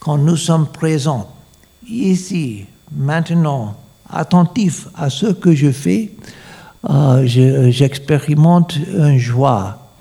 quand 0.00 0.16
nous 0.16 0.36
sommes 0.36 0.66
présents, 0.66 1.28
ici, 1.88 2.64
maintenant, 2.92 3.76
attentif 4.10 4.88
à 4.96 5.10
ce 5.10 5.26
que 5.26 5.54
je 5.54 5.70
fais, 5.70 6.12
euh, 6.88 7.26
je- 7.26 7.70
j'expérimente 7.70 8.76
une 8.76 9.18
joie. 9.18 9.92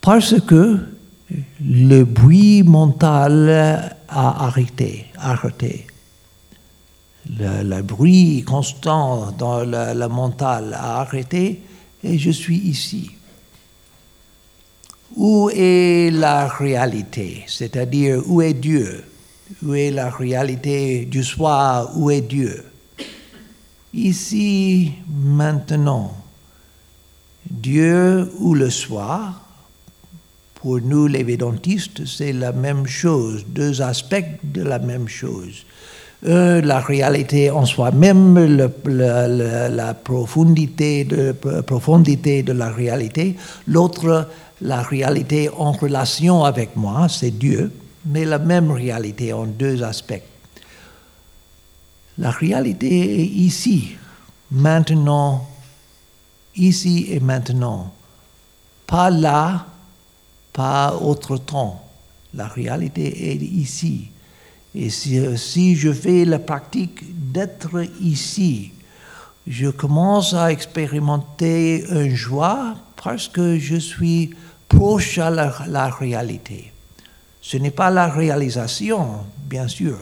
Parce 0.00 0.40
que 0.40 0.78
le 1.60 2.04
bruit 2.04 2.62
mental 2.62 3.92
a 4.08 4.44
arrêté. 4.46 5.06
arrêté. 5.18 5.86
Le, 7.38 7.62
le 7.62 7.82
bruit 7.82 8.42
constant 8.46 9.32
dans 9.32 9.60
le, 9.60 9.92
le 9.94 10.08
mental 10.08 10.72
a 10.72 11.00
arrêté 11.00 11.60
et 12.02 12.16
je 12.16 12.30
suis 12.30 12.56
ici. 12.58 13.10
Où 15.16 15.50
est 15.52 16.10
la 16.12 16.46
réalité? 16.48 17.42
C'est-à-dire, 17.46 18.22
où 18.26 18.40
est 18.40 18.54
Dieu? 18.54 19.04
Où 19.62 19.74
est 19.74 19.90
la 19.90 20.10
réalité 20.10 21.04
du 21.06 21.24
soi 21.24 21.90
Où 21.96 22.10
est 22.10 22.20
Dieu? 22.20 22.64
Ici, 23.94 24.92
maintenant, 25.08 26.14
Dieu 27.50 28.30
ou 28.38 28.54
le 28.54 28.68
soi, 28.70 29.32
pour 30.54 30.80
nous 30.80 31.06
les 31.06 31.22
védantistes, 31.22 32.04
c'est 32.04 32.32
la 32.32 32.52
même 32.52 32.86
chose, 32.86 33.46
deux 33.48 33.80
aspects 33.80 34.24
de 34.44 34.62
la 34.62 34.78
même 34.78 35.08
chose. 35.08 35.64
Un, 36.26 36.60
la 36.60 36.80
réalité 36.80 37.50
en 37.50 37.64
soi-même, 37.64 38.36
la 38.56 38.68
de, 39.94 41.32
profondité 41.62 42.42
de 42.42 42.52
la 42.52 42.70
réalité. 42.70 43.36
L'autre, 43.66 44.28
la 44.60 44.82
réalité 44.82 45.48
en 45.56 45.72
relation 45.72 46.44
avec 46.44 46.74
moi, 46.76 47.06
c'est 47.08 47.30
Dieu, 47.30 47.70
mais 48.08 48.24
la 48.24 48.38
même 48.38 48.70
réalité 48.70 49.32
en 49.32 49.46
deux 49.46 49.82
aspects. 49.82 50.22
La 52.16 52.30
réalité 52.30 53.20
est 53.20 53.26
ici, 53.26 53.96
maintenant, 54.50 55.48
ici 56.56 57.06
et 57.10 57.20
maintenant. 57.20 57.92
Pas 58.86 59.10
là, 59.10 59.66
pas 60.52 60.96
autre 60.96 61.36
temps. 61.36 61.84
La 62.34 62.48
réalité 62.48 63.30
est 63.30 63.36
ici. 63.36 64.08
Et 64.74 64.90
si, 64.90 65.76
je 65.76 65.92
fais 65.92 66.24
la 66.24 66.38
pratique 66.38 67.00
d'être 67.32 67.84
ici, 68.00 68.72
je 69.46 69.68
commence 69.68 70.34
à 70.34 70.50
expérimenter 70.50 71.84
une 71.90 72.14
joie 72.14 72.74
parce 73.02 73.28
que 73.28 73.58
je 73.58 73.76
suis 73.76 74.34
proche 74.68 75.18
à 75.18 75.30
la 75.30 75.88
réalité. 75.88 76.72
Ce 77.40 77.56
n'est 77.56 77.70
pas 77.70 77.90
la 77.90 78.08
réalisation, 78.08 79.20
bien 79.44 79.68
sûr, 79.68 79.98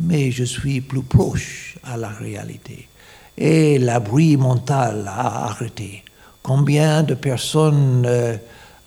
mais 0.00 0.30
je 0.30 0.44
suis 0.44 0.80
plus 0.80 1.02
proche 1.02 1.78
à 1.84 1.96
la 1.96 2.08
réalité. 2.08 2.88
Et 3.36 3.78
la 3.78 4.00
bruit 4.00 4.36
mental 4.36 5.06
a 5.08 5.44
arrêté. 5.46 6.02
Combien 6.42 7.02
de 7.02 7.14
personnes 7.14 8.04
euh, 8.06 8.36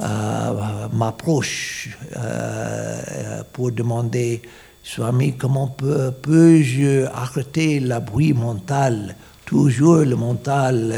euh, 0.02 0.88
m'approchent 0.94 1.98
euh, 2.18 3.44
pour 3.54 3.72
demander, 3.72 4.42
Swami, 4.84 5.36
comment 5.38 5.68
peux- 5.68 6.12
peux-je 6.12 7.06
arrêter 7.14 7.80
la 7.80 8.00
bruit 8.00 8.34
mental 8.34 9.16
Toujours 9.46 9.98
le 9.98 10.16
mental, 10.16 10.96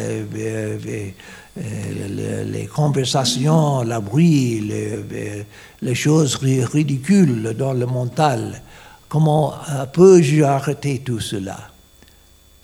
euh, 1.57 2.43
le- 2.45 2.51
les 2.51 2.65
conversations, 2.65 3.83
la 3.83 3.99
bruit, 3.99 4.59
le- 4.61 5.05
euh, 5.13 5.43
les 5.81 5.95
choses 5.95 6.35
ri- 6.35 6.63
ridicules 6.65 7.53
dans 7.57 7.73
le 7.73 7.85
mental. 7.85 8.61
Comment 9.09 9.53
euh, 9.69 9.85
peux-je 9.85 10.41
arrêter 10.43 10.99
tout 10.99 11.19
cela? 11.19 11.57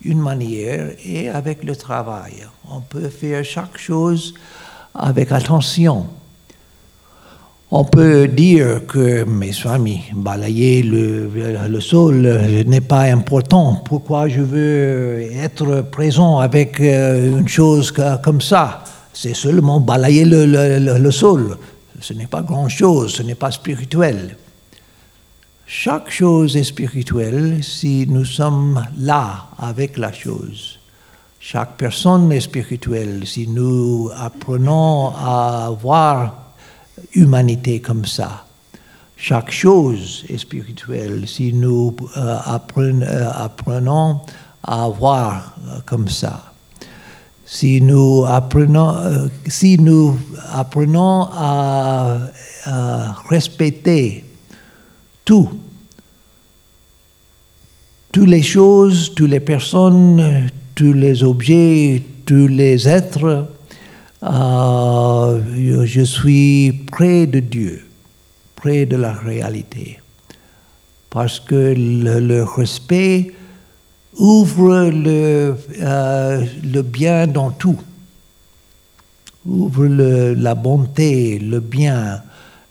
Une 0.01 0.19
manière 0.19 0.91
est 1.05 1.27
avec 1.27 1.63
le 1.63 1.75
travail. 1.75 2.47
On 2.71 2.79
peut 2.81 3.09
faire 3.09 3.43
chaque 3.43 3.77
chose 3.77 4.33
avec 4.95 5.31
attention. 5.31 6.07
On 7.71 7.83
peut 7.83 8.27
dire 8.27 8.87
que, 8.87 9.23
mes 9.25 9.51
amis, 9.65 10.01
balayer 10.15 10.81
le, 10.81 11.79
sol 11.79 12.15
n'est 12.65 12.81
pas 12.81 13.01
important. 13.01 13.83
Pourquoi 13.85 14.27
je 14.27 14.41
veux 14.41 15.21
être 15.35 15.81
présent 15.81 16.39
avec 16.39 16.79
euh, 16.79 17.37
une 17.37 17.47
chose 17.47 17.93
comme 18.23 18.41
ça? 18.41 18.83
C'est 19.13 19.35
seulement 19.35 19.79
balayer 19.79 20.25
le 20.25 21.11
sol. 21.11 21.57
Ce 22.01 22.13
n'est 22.13 22.25
pas 22.25 22.41
grand-chose, 22.41 23.13
ce 23.13 23.21
n'est 23.21 23.35
pas 23.35 23.51
spirituel. 23.51 24.35
Chaque 25.67 26.09
chose 26.09 26.57
est 26.57 26.63
spirituelle 26.63 27.59
si 27.61 28.07
nous 28.09 28.25
sommes 28.25 28.83
là 28.97 29.45
avec 29.59 29.95
la 29.99 30.11
chose. 30.11 30.79
Chaque 31.39 31.77
personne 31.77 32.31
est 32.31 32.39
spirituelle 32.39 33.21
si 33.25 33.47
nous 33.47 34.09
apprenons 34.17 35.09
à 35.09 35.71
voir 35.79 36.48
humanité 37.13 37.79
comme 37.79 38.05
ça. 38.05 38.45
Chaque 39.21 39.51
chose 39.51 40.23
est 40.29 40.37
spirituelle 40.37 41.27
si 41.27 41.51
nous 41.51 41.93
euh, 42.15 42.37
apprenons, 42.45 43.05
euh, 43.05 43.29
apprenons 43.33 44.21
à 44.63 44.87
voir 44.87 45.57
euh, 45.67 45.79
comme 45.85 46.07
ça. 46.07 46.53
Si 47.45 47.81
nous 47.81 48.23
apprenons, 48.25 48.95
si 49.47 49.77
nous 49.77 50.17
apprenons 50.53 51.27
à 51.33 52.19
respecter 53.27 54.23
tout, 55.25 55.49
toutes 58.11 58.27
les 58.27 58.43
choses, 58.43 59.13
toutes 59.15 59.31
les 59.31 59.39
personnes, 59.39 60.49
tous 60.75 60.93
les 60.93 61.23
objets, 61.23 62.03
tous 62.25 62.47
les 62.47 62.87
êtres, 62.87 63.47
euh, 64.23 65.41
je- 65.85 66.03
suis 66.03 66.73
près 66.91 67.25
de 67.27 67.39
Dieu, 67.39 67.85
près 68.55 68.85
de 68.85 68.95
la 68.97 69.13
réalité. 69.13 69.99
Parce 71.09 71.39
que 71.39 71.73
le, 71.75 72.43
respect 72.43 73.33
ouvre 74.17 74.89
le, 74.91 75.55
euh, 75.81 76.45
le 76.63 76.81
bien 76.81 77.25
dans 77.27 77.51
tout. 77.51 77.79
ouvre 79.45 79.85
la 79.87 80.53
bonté, 80.53 81.39
le 81.39 81.59
bien, 81.61 82.21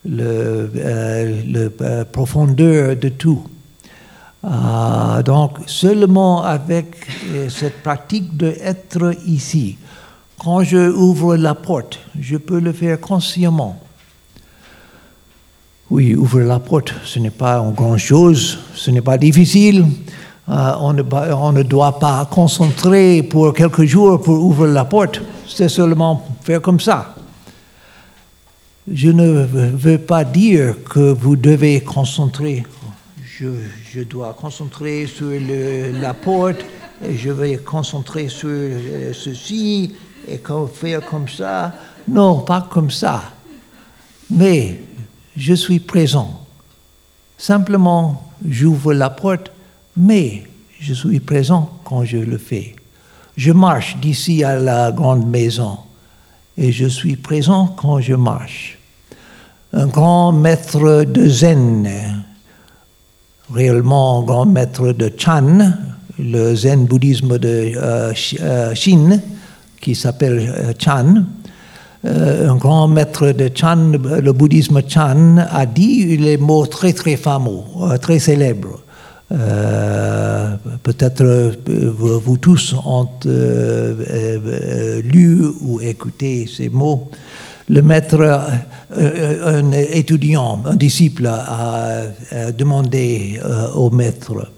le, 0.05 0.71
euh, 0.77 2.05
profondeur 2.13 2.95
de 2.95 3.09
tout. 3.09 3.43
Donc, 5.25 5.59
seulement 5.67 6.45
avec 6.45 6.95
cette 7.49 7.83
pratique 7.83 8.37
d'être 8.37 9.13
ici, 9.27 9.77
quand 10.39 10.63
je 10.63 10.91
ouvre 10.91 11.37
la 11.37 11.55
porte, 11.55 11.99
je 12.19 12.37
peux 12.37 12.61
le 12.61 12.73
faire 12.73 13.01
consciemment. 13.01 13.81
Oui, 15.91 16.15
ouvrir 16.15 16.47
la 16.47 16.59
porte, 16.59 16.95
ce 17.05 17.19
n'est 17.19 17.31
pas 17.31 17.59
une 17.59 17.73
grande 17.73 17.99
chose, 17.99 18.59
ce 18.75 18.91
n'est 18.91 19.01
pas 19.01 19.19
difficile. 19.19 19.87
Euh, 20.49 20.73
on, 20.81 20.93
ne, 20.93 21.63
doit 21.63 21.99
pas 21.99 22.27
concentrer 22.31 23.23
pour 23.23 23.53
quelques 23.53 23.85
jours 23.85 24.21
pour 24.21 24.43
ouvrir 24.43 24.73
la 24.73 24.85
porte. 24.85 25.21
C'est 25.47 25.69
seulement 25.69 26.27
faire 26.43 26.63
comme 26.63 26.81
ça. 26.81 27.15
Je 28.91 29.11
ne 29.11 29.45
veux 29.45 29.99
pas 29.99 30.25
dire 30.25 30.77
que 30.89 31.13
vous 31.13 31.37
devez 31.37 31.81
concentrer. 31.81 32.65
Je, 33.41 34.03
dois 34.03 34.35
concentrer 34.35 35.07
sur 35.07 35.31
la 36.01 36.15
porte 36.15 36.65
je 37.03 37.31
vais 37.31 37.57
concentrer 37.59 38.29
sur 38.29 38.49
euh, 38.49 39.13
ceci 39.13 39.95
et 40.29 40.39
co- 40.39 40.67
faire 40.67 41.05
comme 41.05 41.29
ça. 41.29 41.73
Non, 42.07 42.41
pas 42.41 42.67
comme 42.71 42.91
ça. 42.91 43.23
Mais 44.31 44.81
je 45.37 45.55
suis 45.55 45.81
présent. 45.81 46.41
Simplement, 47.37 48.31
j'ouvre 48.47 48.93
la 48.93 49.11
porte, 49.11 49.51
mais 49.97 50.45
je 50.81 50.93
suis 50.95 51.21
présent 51.21 51.71
quand 51.85 52.05
je 52.05 52.19
le 52.19 52.39
fais. 52.39 52.75
Je 53.37 53.53
marche 53.53 53.97
d'ici 53.99 54.43
à 54.45 54.57
la 54.59 54.91
grande 54.93 55.27
maison 55.29 55.79
et 56.57 56.73
je 56.73 56.87
suis 56.87 57.17
présent 57.17 57.69
quand 57.69 58.01
je 58.01 58.15
marche. 58.15 58.79
Un 59.73 59.87
grand 59.87 60.33
maître 60.33 61.05
de 61.05 61.29
zen, 61.29 61.89
réellement 63.53 64.21
un 64.21 64.25
grand 64.25 64.47
maître 64.47 64.93
de 64.93 65.13
Chan, 65.17 65.73
le 66.19 66.55
zen 66.55 66.87
bouddhisme 66.87 67.39
de 67.39 67.49
euh, 67.77 68.13
Chi- 68.15 68.39
euh, 68.41 68.75
Chine, 68.75 69.23
qui 69.81 69.95
s'appelle 69.95 70.39
euh, 70.41 70.73
Chan, 70.79 71.25
euh, 72.05 72.51
un 72.51 72.57
grand 72.57 72.89
maître 72.89 73.33
de 73.33 73.51
Chan, 73.55 73.93
le 74.23 74.33
bouddhisme 74.33 74.81
Chan, 74.87 75.37
a 75.51 75.67
dit 75.67 76.17
les 76.17 76.37
mots 76.37 76.67
très 76.67 76.93
très 76.93 77.17
fameux, 77.17 77.63
euh, 77.83 77.97
très 77.99 78.19
célèbres. 78.19 78.81
Peut-être 80.83 81.53
vous, 81.67 82.39
tous 82.39 82.75
ont 82.83 83.11
lu 85.05 85.45
ou 85.61 85.83
écouté 85.83 86.49
ces 86.51 86.71
mots. 86.71 87.11
Le 87.69 87.83
maître, 87.83 88.41
un 88.97 89.73
étudiant, 89.73 90.63
un 90.65 90.77
disciple 90.77 91.27
a 91.27 92.05
demandé 92.57 93.39
au 93.75 93.91
maître 93.91 94.51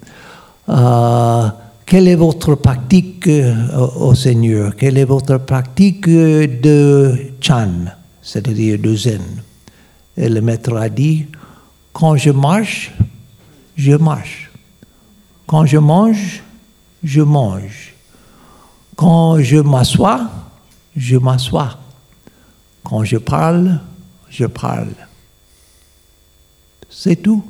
quelle 1.91 2.07
est 2.07 2.15
votre 2.15 2.55
pratique 2.55 3.27
euh, 3.27 3.77
au 3.97 4.15
Seigneur? 4.15 4.77
Quelle 4.77 4.97
est 4.97 5.05
votre 5.05 5.39
pratique 5.39 6.07
euh, 6.07 6.47
de 6.47 7.33
Chan, 7.41 7.87
c'est-à-dire 8.23 8.79
de 8.79 8.95
Zen? 8.95 9.43
Et 10.17 10.29
le 10.29 10.41
maître 10.41 10.77
a 10.77 10.89
dit 10.89 11.27
Quand 11.93 12.15
je 12.15 12.31
marche, 12.31 12.93
je 13.77 13.97
marche. 13.97 14.53
Quand 15.49 15.67
je 15.67 15.79
mange, 15.79 16.45
je 17.03 17.23
mange. 17.23 17.95
Quand 18.95 19.41
je 19.41 19.57
m'assois, 19.57 20.31
je 20.97 21.17
m'assois. 21.17 21.77
Quand 22.85 23.03
je 23.03 23.17
parle, 23.17 23.81
je 24.29 24.47
parle. 24.47 24.95
C'est 26.89 27.17
tout. 27.17 27.45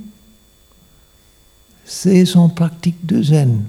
C'est 1.85 2.25
son 2.25 2.49
pratique 2.49 3.05
de 3.05 3.23
zen. 3.23 3.65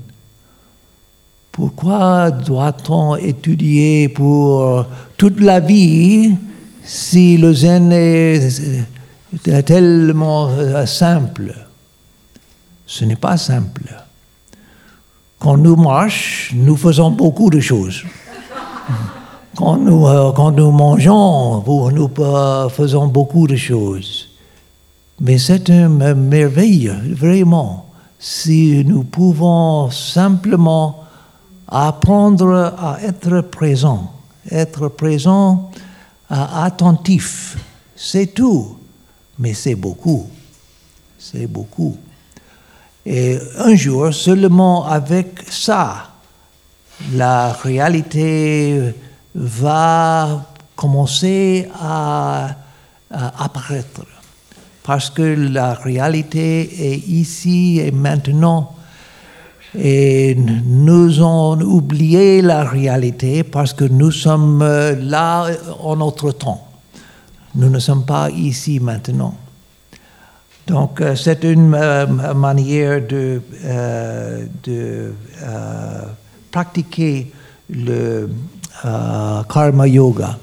Pourquoi 1.51 2.31
doit-on 2.31 3.15
étudier 3.17 4.07
pour 4.09 4.85
toute 5.17 5.39
la 5.41 5.59
vie 5.59 6.35
si 6.83 7.37
le 7.37 7.53
zen 7.53 7.91
est 7.91 8.85
euh, 9.47 9.61
tellement 9.61 10.47
euh, 10.49 10.85
simple? 10.85 11.53
Ce 12.85 13.05
n'est 13.05 13.15
pas 13.15 13.37
simple. 13.37 13.83
Quand 15.39 15.57
nous 15.57 15.75
marchons, 15.75 16.55
nous 16.55 16.77
faisons 16.77 17.11
beaucoup 17.11 17.49
de 17.49 17.59
choses. 17.59 18.03
Quand 19.55 19.77
nous, 19.77 20.07
euh, 20.07 20.31
quand 20.31 20.51
nous 20.51 20.71
mangeons, 20.71 21.63
nous 21.91 22.09
euh, 22.19 22.69
faisons 22.69 23.07
beaucoup 23.07 23.47
de 23.47 23.55
choses. 23.55 24.29
Mais 25.19 25.37
c'est 25.37 25.69
une 25.69 26.13
merveille, 26.13 26.91
vraiment, 27.17 27.87
si 28.17 28.83
nous 28.85 29.03
pouvons 29.03 29.91
simplement 29.91 31.00
apprendre 31.71 32.75
à 32.77 32.97
être 33.01 33.41
présent, 33.41 34.11
être 34.49 34.89
présent, 34.89 35.71
attentif. 36.29 37.57
C'est 37.95 38.33
tout, 38.33 38.77
mais 39.39 39.53
c'est 39.53 39.75
beaucoup. 39.75 40.29
C'est 41.17 41.47
beaucoup. 41.47 41.95
Et 43.05 43.37
un 43.57 43.75
jour, 43.75 44.13
seulement 44.13 44.85
avec 44.85 45.39
ça, 45.49 46.09
la 47.13 47.53
réalité 47.53 48.93
va 49.33 50.45
commencer 50.75 51.69
à 51.79 52.55
apparaître. 53.09 54.05
Parce 54.83 55.09
que 55.09 55.21
la 55.21 55.73
réalité 55.75 56.93
est 56.93 56.97
ici 57.07 57.79
et 57.79 57.91
maintenant. 57.91 58.75
Et 59.77 60.35
nous 60.35 61.19
avons 61.19 61.61
oublié 61.61 62.41
la 62.41 62.63
réalité 62.63 63.43
parce 63.43 63.73
que 63.73 63.85
nous 63.85 64.11
sommes 64.11 64.61
euh, 64.61 64.95
là 64.95 65.47
en 65.79 65.95
notre 65.95 66.31
temps. 66.31 66.67
Nous 67.55 67.69
ne 67.69 67.79
sommes 67.79 68.05
pas 68.05 68.29
ici 68.29 68.79
maintenant. 68.79 69.35
Donc, 70.67 71.01
euh, 71.01 71.15
c'est 71.15 71.43
une 71.43 71.73
euh, 71.73 72.05
manière 72.33 73.05
de, 73.05 73.41
euh, 73.65 74.45
euh, 74.67 75.11
pratiquer 76.51 77.31
le 77.69 78.29
euh, 78.85 79.43
karma 79.43 79.87
yoga. 79.87 80.37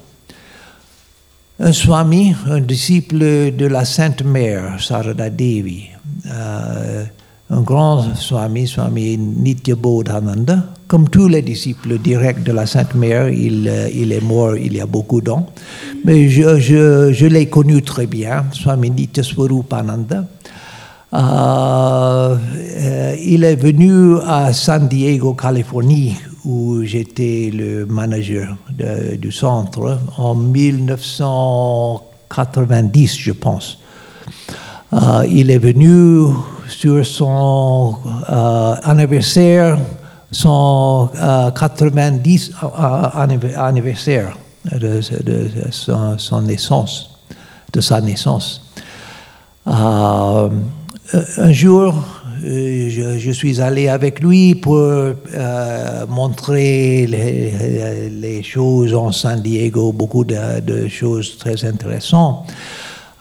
Un 1.59 1.73
swami, 1.73 2.35
un 2.47 2.61
disciple 2.61 3.51
de 3.51 3.65
la 3.65 3.85
Sainte 3.85 4.23
Mère, 4.23 4.81
Sarada 4.81 5.29
Devi, 5.29 5.87
euh, 6.25 7.05
un 7.51 7.61
grand 7.61 8.15
swami, 8.15 8.67
swami 8.67 9.17
Nityabodhananda, 9.17 10.65
comme 10.87 11.09
tous 11.09 11.27
les 11.27 11.41
disciples 11.41 11.97
directs 11.97 12.43
de 12.43 12.51
la 12.51 12.65
Sainte 12.65 12.95
Mère, 12.95 13.29
il, 13.29 13.67
euh, 13.67 13.87
est 13.87 14.23
mort 14.23 14.55
il 14.55 14.75
y 14.75 14.81
a 14.81 14.85
beaucoup 14.85 15.21
d'années, 15.21 15.45
mais 16.05 16.29
je, 16.29 17.25
l'ai 17.25 17.49
connu 17.49 17.81
très 17.81 18.05
bien, 18.05 18.45
swami 18.51 18.91
Nityaswarupananda. 18.91 20.25
Euh, 21.11 22.37
euh, 22.37 23.15
il 23.19 23.43
est 23.43 23.55
venu 23.55 24.17
à 24.27 24.53
San 24.53 24.87
Diego, 24.87 25.33
Californie, 25.33 26.15
où 26.45 26.83
j'étais 26.83 27.49
le 27.51 27.87
manager 27.87 28.55
du 29.17 29.31
centre 29.31 29.97
en 30.17 30.35
1990, 30.35 33.17
je 33.17 33.31
pense. 33.31 33.79
Euh, 34.93 35.25
il 35.29 35.51
est 35.51 35.57
venu 35.57 36.27
sur 36.69 37.05
son 37.05 37.95
euh, 38.29 38.75
anniversaire, 38.83 39.77
son 40.31 41.09
euh, 41.15 41.51
90 41.51 42.51
euh, 42.63 42.67
anniv- 42.67 43.57
anniversaire 43.57 44.37
de, 44.71 45.01
son, 45.71 46.41
naissance, 46.41 47.19
de 47.73 47.81
sa 47.81 48.01
naissance. 48.01 48.61
Euh, 49.67 50.49
un 51.37 51.51
jour, 51.51 51.95
euh, 52.45 53.17
je, 53.17 53.31
suis 53.31 53.61
allé 53.61 53.87
avec 53.87 54.19
lui 54.21 54.55
pour 54.55 54.77
euh, 54.77 55.13
montrer 56.07 57.07
les, 57.07 58.43
choses 58.43 58.93
en 58.93 59.11
San 59.11 59.41
Diego, 59.41 59.91
beaucoup 59.91 60.23
de 60.23 60.87
choses 60.87 61.37
très 61.37 61.65
intéressantes. 61.65 62.47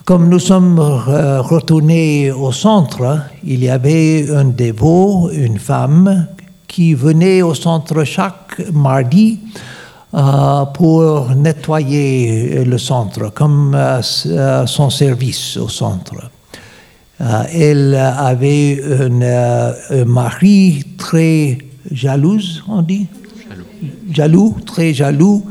Comme 0.09 0.31
nous 0.31 0.39
sommes 0.39 0.79
euh, 0.79 1.43
retournés 1.43 2.33
au 2.33 2.51
centre, 2.51 3.27
il 3.45 3.63
y 3.63 3.69
avait 3.69 4.31
un 4.35 4.47
dévot, 4.47 5.29
une 5.31 5.59
femme, 5.59 6.29
qui 6.67 6.95
venait 6.95 7.43
au 7.43 7.53
centre 7.53 8.05
chaque 8.05 8.59
mardi 8.73 9.39
euh, 10.15 10.65
pour 10.73 11.29
nettoyer 11.37 12.65
le 12.65 12.79
centre, 12.79 13.31
comme 13.35 13.75
euh, 13.75 14.65
son 14.65 14.89
service 14.89 15.59
au 15.59 15.69
centre. 15.69 16.31
Euh, 17.21 17.43
elle 17.53 17.95
avait 17.95 18.81
un, 18.83 19.75
un 19.91 20.05
mari 20.07 20.85
très 20.97 21.59
jalouse, 21.93 22.65
on 22.67 22.81
dit? 22.81 23.09
Jaloux, 24.11 24.57
très 24.65 24.95
jaloux, 24.95 25.45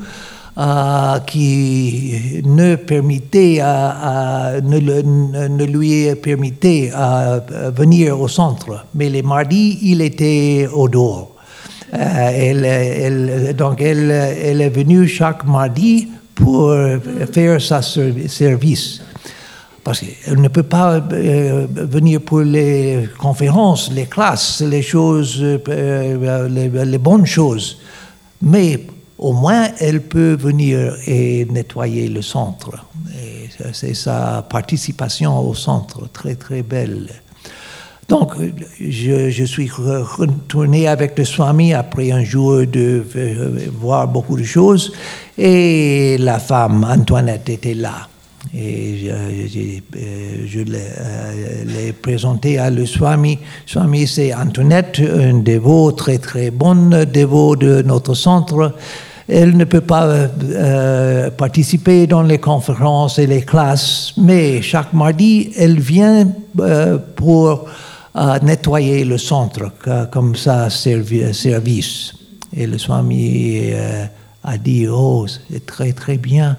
euh, 0.57 1.19
qui 1.19 2.41
ne, 2.43 2.75
lui 5.65 6.15
permettait 6.15 6.91
à 6.93 7.39
venir 7.75 8.19
au 8.19 8.27
centre. 8.27 8.85
Mais 8.95 9.09
les 9.09 9.21
mardis, 9.21 9.79
il 9.83 10.01
était 10.01 10.67
au 10.73 10.87
dehors. 10.87 11.31
elle, 11.91 13.55
donc 13.55 13.81
elle, 13.81 14.11
est 14.11 14.69
venue 14.69 15.07
chaque 15.07 15.45
mardi 15.45 16.07
pour 16.35 16.73
faire 17.31 17.61
sa 17.61 17.81
service 17.81 19.01
parce 19.87 20.01
qu'elle 20.01 20.41
ne 20.41 20.49
peut 20.49 20.63
pas 20.63 20.95
euh, 21.13 21.65
venir 21.71 22.19
pour 22.19 22.41
les 22.41 23.07
conférences, 23.17 23.89
les 23.89 24.05
classes, 24.05 24.59
les 24.59 24.81
choses, 24.81 25.41
euh, 25.41 26.49
les, 26.49 26.97
bonnes 26.97 27.25
choses. 27.25 27.79
Mais 28.41 28.81
au 29.18 29.34
moins, 29.34 29.70
elle 29.80 30.01
peut 30.01 30.36
venir 30.36 30.95
et 31.07 31.45
nettoyer 31.45 32.07
le 32.07 32.22
centre. 32.22 32.86
C'est 33.74 33.95
sa 33.95 34.45
participation 34.47 35.39
au 35.39 35.55
centre, 35.55 36.07
très 36.11 36.36
très 36.36 36.61
belle. 36.61 37.09
Donc, 38.07 38.36
je, 38.80 39.30
je, 39.30 39.43
suis 39.43 39.70
retourné 39.70 40.88
avec 40.88 41.18
le 41.18 41.26
Swami 41.26 41.74
après 41.74 42.11
un 42.11 42.24
jour 42.24 42.65
de 42.65 43.05
euh, 43.18 43.68
voir 43.74 44.07
beaucoup 44.07 44.38
de 44.38 44.43
choses 44.43 44.93
et 45.38 46.18
la 46.18 46.39
femme, 46.39 46.86
Antoinette, 46.89 47.49
était 47.49 47.74
là. 47.74 48.07
Et 48.53 48.97
je, 48.97 50.59
euh, 50.59 51.63
l'ai 51.65 51.93
présenté 51.93 52.57
à 52.57 52.69
le 52.69 52.85
Swami. 52.85 53.39
Swami, 53.65 54.07
c'est 54.07 54.33
Antoinette, 54.33 54.99
un 54.99 55.39
dévot 55.39 55.91
très 55.91 56.17
très 56.17 56.51
bon 56.51 57.05
dévot 57.05 57.55
de 57.55 57.81
notre 57.81 58.13
centre. 58.13 58.73
Elle 59.27 59.57
ne 59.57 59.65
peut 59.65 59.81
pas 59.81 60.05
euh, 60.05 61.29
participer 61.31 62.07
dans 62.07 62.21
les 62.21 62.37
conférences 62.37 63.19
et 63.19 63.27
les 63.27 63.41
classes, 63.41 64.13
mais 64.17 64.61
chaque 64.61 64.93
mardi, 64.93 65.51
elle 65.57 65.79
vient 65.79 66.27
euh, 66.59 66.97
pour 67.15 67.65
nettoyer 68.41 69.03
le 69.03 69.17
centre, 69.19 69.71
comme 70.09 70.35
ça, 70.35 70.69
service. 70.71 72.13
Et 72.55 72.65
le 72.65 72.79
Swami 72.79 73.71
a 74.43 74.57
dit, 74.57 74.87
oh, 74.87 75.27
c'est 75.27 75.65
très 75.67 75.93
très 75.93 76.17
bien. 76.17 76.57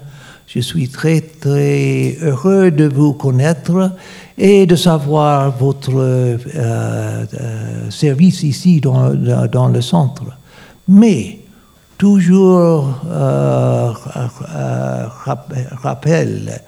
Je 0.51 0.61
suis 0.61 0.89
très, 0.89 1.21
très 1.21 2.17
heureux 2.23 2.71
de 2.71 2.85
vous 2.85 3.13
connaître 3.13 3.91
et 4.35 4.65
de 4.65 4.75
savoir 4.75 5.55
votre 5.55 5.95
euh, 5.95 6.37
euh, 6.55 7.89
service 7.91 8.41
ici 8.41 8.81
dans, 8.81 9.09
le 9.11 9.81
centre. 9.81 10.23
Mais 10.87 11.41
toujours 11.99 12.99
euh, 13.05 13.91
rappelle, 15.83 16.63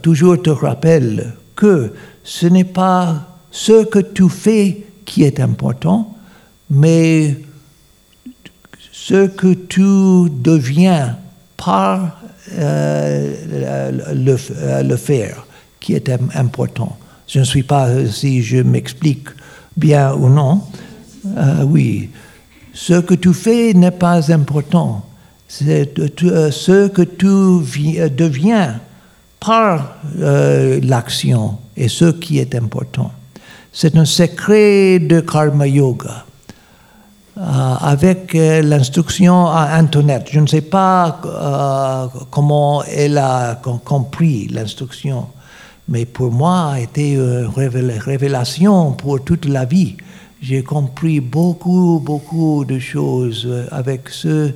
toujours 0.00 0.40
te 0.40 0.50
rappelle 0.50 1.34
que 1.56 1.92
ce 2.22 2.46
n'est 2.46 2.62
pas 2.62 3.16
ce 3.50 3.84
que 3.84 3.98
tu 3.98 4.28
fais 4.28 4.86
qui 5.04 5.24
est 5.24 5.40
important, 5.40 6.14
mais 6.70 7.36
ce 8.92 9.26
que 9.26 9.54
tu 9.54 10.30
deviens 10.30 11.16
par 11.56 12.00
euh, 12.00 12.25
le, 12.52 14.36
euh, 14.56 14.82
le, 14.82 14.96
faire, 14.96 15.46
qui 15.80 15.94
est 15.94 16.10
important. 16.34 16.96
Je 17.26 17.40
ne 17.40 17.44
suis 17.44 17.62
pas 17.62 17.88
euh, 17.88 18.06
si 18.06 18.42
je 18.42 18.58
m'explique 18.58 19.28
bien 19.76 20.14
ou 20.14 20.28
non. 20.28 20.62
oui, 21.64 22.10
ce 22.72 23.00
que 23.00 23.14
tu 23.14 23.34
fais 23.34 23.72
n'est 23.74 23.90
pas 23.90 24.30
important. 24.32 25.04
C'est 25.48 25.94
ce 25.98 26.88
que 26.88 27.02
tu 27.02 28.06
deviens 28.10 28.80
par 29.40 29.96
l'action 30.82 31.58
et 31.76 31.88
ce 31.88 32.06
qui 32.06 32.38
est 32.38 32.54
important. 32.54 33.12
C'est 33.72 33.96
un 33.96 34.06
secret 34.06 34.98
de 34.98 35.20
karma 35.20 35.66
yoga. 35.66 36.24
Euh, 37.38 37.42
avec 37.42 38.34
euh, 38.34 38.62
l'instruction 38.62 39.46
à 39.48 39.78
Antoinette. 39.78 40.28
Je 40.32 40.40
ne 40.40 40.46
sais 40.46 40.62
pas 40.62 41.20
euh, 41.22 42.06
comment 42.30 42.82
elle 42.84 43.18
a 43.18 43.60
compris 43.84 44.48
l'instruction, 44.48 45.26
mais 45.86 46.06
pour 46.06 46.32
moi, 46.32 46.70
a 46.70 46.80
été 46.80 47.12
une 47.12 47.50
révélation 47.98 48.92
pour 48.92 49.22
toute 49.22 49.44
la 49.44 49.66
vie. 49.66 49.98
J'ai 50.40 50.62
compris 50.62 51.20
beaucoup, 51.20 52.00
beaucoup 52.02 52.64
de 52.64 52.78
choses 52.78 53.46
avec 53.70 54.08
ce 54.08 54.52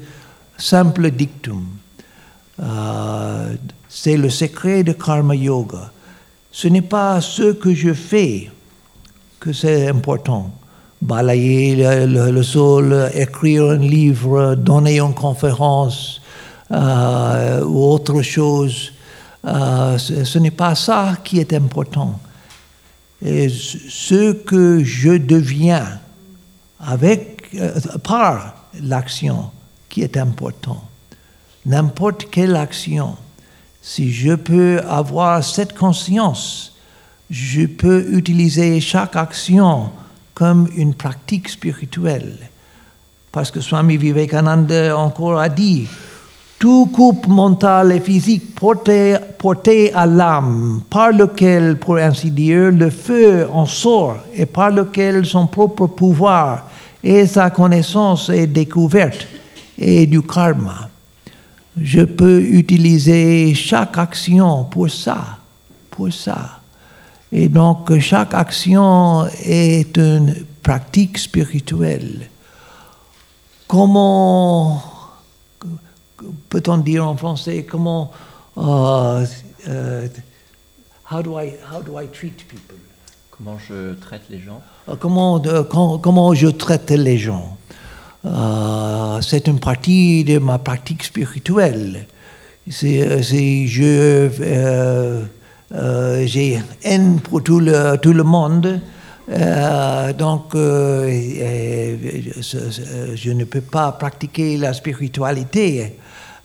simple 0.57 1.11
dictum. 1.11 1.67
c'est 3.91 4.17
le 4.17 4.31
secret 4.31 4.85
de 4.85 4.93
Karma 4.93 5.35
Yoga. 5.35 5.93
Ce 6.51 6.67
n'est 6.69 6.81
pas 6.81 7.21
ce 7.21 7.53
que 7.53 7.75
je 7.75 7.93
fais 7.93 8.51
que 9.39 9.53
c'est 9.53 9.87
important 9.89 10.51
balayer 11.01 11.77
le, 12.07 12.43
sol, 12.43 13.11
écrire 13.15 13.71
un 13.71 13.79
livre, 13.79 14.55
donner 14.55 15.01
une 15.01 15.15
conférence 15.15 16.21
euh, 16.71 17.65
ou 17.65 17.85
autre 17.85 18.23
chose. 18.23 18.93
Euh, 19.47 19.97
ce, 19.97 20.39
n'est 20.39 20.51
pas 20.51 20.75
ça 20.75 21.17
qui 21.25 21.41
est 21.41 21.53
important. 21.55 22.21
Ce 23.23 24.33
que 24.33 24.85
je 24.85 25.17
deviens 25.17 26.01
avec, 26.79 27.49
euh, 27.55 27.73
par 28.03 28.67
l'action 28.83 29.51
qui 29.89 30.03
est 30.03 30.17
important. 30.17 30.85
N'importe 31.67 32.29
quelle 32.31 32.57
action, 32.57 33.17
si 33.83 34.13
je 34.13 34.35
peux 34.35 34.81
avoir 34.89 35.43
cette 35.43 35.77
conscience, 35.77 36.75
je 37.31 37.67
peux 37.67 38.15
utiliser 38.15 38.81
chaque 38.81 39.17
action 39.17 39.91
comme 40.41 40.69
une 40.75 40.95
pratique 40.95 41.51
spirituelle. 41.51 42.39
Parce 43.31 43.51
que 43.51 43.61
Swami 43.61 43.99
Vivekananda 43.99 44.97
encore 44.97 45.39
a 45.39 45.51
dit, 45.51 45.87
tout 46.59 46.87
coupe 46.87 47.27
mental 47.27 47.93
et 47.93 48.01
physique 48.01 48.55
porté, 48.55 49.17
porté 49.39 49.93
à 49.93 50.07
l'âme, 50.07 50.81
par 50.89 51.13
lequel, 51.13 51.77
pour 51.77 51.99
ainsi 51.99 52.31
dire, 52.31 52.71
le 52.71 52.89
feu 52.89 53.47
en 53.53 53.67
sort 53.67 54.17
et 54.35 54.47
par 54.47 54.71
lequel 54.71 55.27
son 55.27 55.47
propre 55.47 55.89
pouvoir 55.89 56.71
et 57.05 57.27
sa 57.27 57.51
connaissance 57.51 58.31
est 58.31 58.47
découverte 58.47 59.27
et 59.77 60.07
du 60.07 60.23
karma. 60.23 60.89
Je 61.79 62.01
peux 62.01 62.41
utiliser 62.41 63.53
chaque 63.55 63.99
action 63.99 64.65
pour 64.65 64.89
ça, 64.89 65.37
pour 65.91 66.11
ça. 66.11 66.60
Et 67.33 67.49
donc 67.49 67.97
chaque 68.01 68.35
action 68.35 69.27
est 69.45 69.97
une 69.97 70.35
pratique 70.63 71.19
spirituelle. 71.19 72.29
Comment 73.69 74.83
peut-on 76.49 76.79
dire 76.79 77.07
en 77.07 77.17
français 77.17 77.65
comment 77.65 78.11
uh, 78.57 79.25
uh, 79.67 80.09
how 81.09 81.23
do 81.23 81.39
I 81.39 81.55
how 81.73 81.81
do 81.81 81.97
I 81.99 82.09
treat 82.09 82.47
people? 82.49 82.77
Comment 83.31 83.59
je 83.59 83.95
traite 83.95 84.23
les 84.29 84.41
gens? 84.41 84.61
Uh, 84.89 84.97
comment, 84.99 85.41
comment 85.99 86.35
je 86.35 86.49
traite 86.49 86.91
les 86.91 87.19
gens? 87.19 87.57
c'est 89.23 89.47
une 89.47 89.61
partie 89.61 90.25
de 90.25 90.39
ma 90.39 90.59
pratique 90.59 91.05
spirituelle. 91.05 92.07
C'est, 92.69 93.23
je 93.23 94.29
euh, 95.73 96.27
j'ai 96.27 96.61
haine 96.83 97.21
pour 97.21 97.43
tout 97.43 97.61
le, 97.61 97.97
tout 97.97 98.13
le 98.13 98.25
monde. 98.25 98.81
Euh, 99.31 100.13
donc, 100.13 100.55
euh, 100.57 101.09
je, 103.15 103.31
ne 103.31 103.45
peux 103.45 103.61
pas 103.61 103.93
pratiquer 103.93 104.57
la 104.57 104.73
spiritualité. 104.73 105.97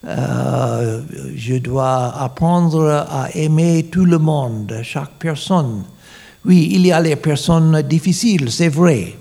je 0.05 1.57
dois 1.57 2.21
apprendre 2.21 3.05
à 3.09 3.30
aimer 3.34 3.88
tout 3.91 4.05
le 4.05 4.19
monde, 4.19 4.80
chaque 4.84 5.13
personne. 5.17 5.84
Oui, 6.45 6.69
il 6.73 6.86
y 6.86 6.91
a 6.91 7.01
les 7.01 7.15
personnes 7.15 7.82
difficiles, 7.82 8.51
c'est 8.51 8.69
vrai. 8.69 9.15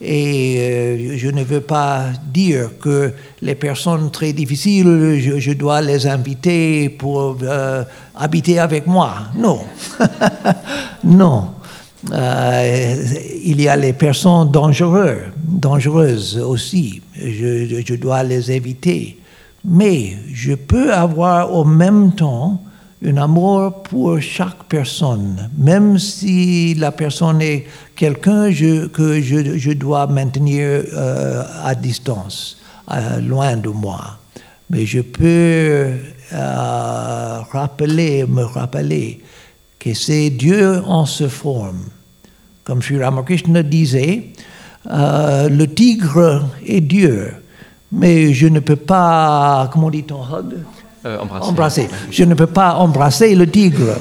Et 0.00 0.56
euh, 0.58 1.16
je 1.16 1.28
ne 1.28 1.44
veux 1.44 1.60
pas 1.60 2.06
dire 2.32 2.70
que 2.80 3.12
les 3.40 3.54
personnes 3.54 4.10
très 4.10 4.32
difficiles, 4.32 5.38
je, 5.38 5.52
dois 5.52 5.80
les 5.80 6.06
inviter 6.06 6.88
pour 6.88 7.38
euh, 7.42 7.84
habiter 8.16 8.58
avec 8.58 8.86
moi. 8.86 9.14
Non. 9.36 9.60
non. 11.04 11.50
Euh, 12.12 12.96
il 13.44 13.60
y 13.60 13.68
a 13.68 13.76
les 13.76 13.92
personnes 13.92 14.50
dangereuses, 14.50 16.38
aussi. 16.38 17.00
Je, 17.16 17.82
je, 17.86 17.94
dois 17.94 18.22
les 18.22 18.50
éviter. 18.50 19.18
Mais 19.64 20.16
je 20.32 20.54
peux 20.54 20.92
avoir 20.92 21.54
au 21.54 21.64
même 21.64 22.12
temps 22.14 22.60
un 23.06 23.16
amour 23.16 23.82
pour 23.84 24.20
chaque 24.20 24.64
personne, 24.68 25.48
même 25.56 25.98
si 25.98 26.74
la 26.74 26.92
personne 26.92 27.40
est 27.42 27.66
quelqu'un 27.96 28.50
que 28.92 29.20
je, 29.20 29.72
dois 29.72 30.06
maintenir 30.06 30.82
euh, 30.92 31.42
à 31.62 31.74
distance, 31.74 32.58
loin 33.22 33.56
de 33.56 33.68
moi. 33.68 34.18
mais 34.70 34.86
je 34.86 35.00
peux 35.00 35.92
euh, 36.32 37.40
rappeler, 37.52 38.24
me 38.26 38.42
rappeler 38.42 39.20
que 39.78 39.94
c'est 39.94 40.30
Dieu 40.30 40.82
en 40.86 41.06
se 41.06 41.28
forme. 41.28 41.84
Comme 42.64 42.80
Sri 42.80 43.02
Ramakrishna 43.02 43.62
disait, 43.62 44.30
euh, 44.90 45.48
le 45.48 45.66
tigre 45.66 46.48
est 46.66 46.80
Dieu, 46.80 47.34
mais 47.92 48.32
je 48.32 48.46
ne 48.46 48.60
peux 48.60 48.76
pas, 48.76 49.68
comment 49.72 49.90
dit-on, 49.90 50.22
hug? 50.22 50.54
Embrasser. 51.04 51.48
embrasser. 51.48 51.88
Je 52.10 52.24
ne 52.24 52.34
peux 52.34 52.46
pas 52.46 52.76
embrasser 52.76 53.34
le 53.34 53.46
tigre. 53.46 53.98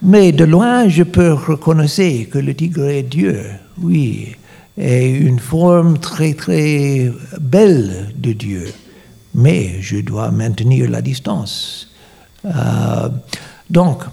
Mais 0.00 0.30
de 0.30 0.44
loin, 0.44 0.88
je 0.88 1.02
peux 1.02 1.32
reconnaître 1.32 2.30
que 2.30 2.38
le 2.38 2.54
tigre 2.54 2.84
est 2.84 3.02
Dieu, 3.02 3.44
oui, 3.82 4.36
et 4.76 5.10
une 5.10 5.40
forme 5.40 5.98
très 5.98 6.34
très 6.34 7.10
belle 7.40 8.12
de 8.14 8.32
Dieu. 8.32 8.72
Mais 9.34 9.80
je 9.80 9.96
dois 9.96 10.30
maintenir 10.30 10.88
la 10.88 11.02
distance. 11.02 11.88
Euh, 12.44 13.08
donc, 13.68 14.04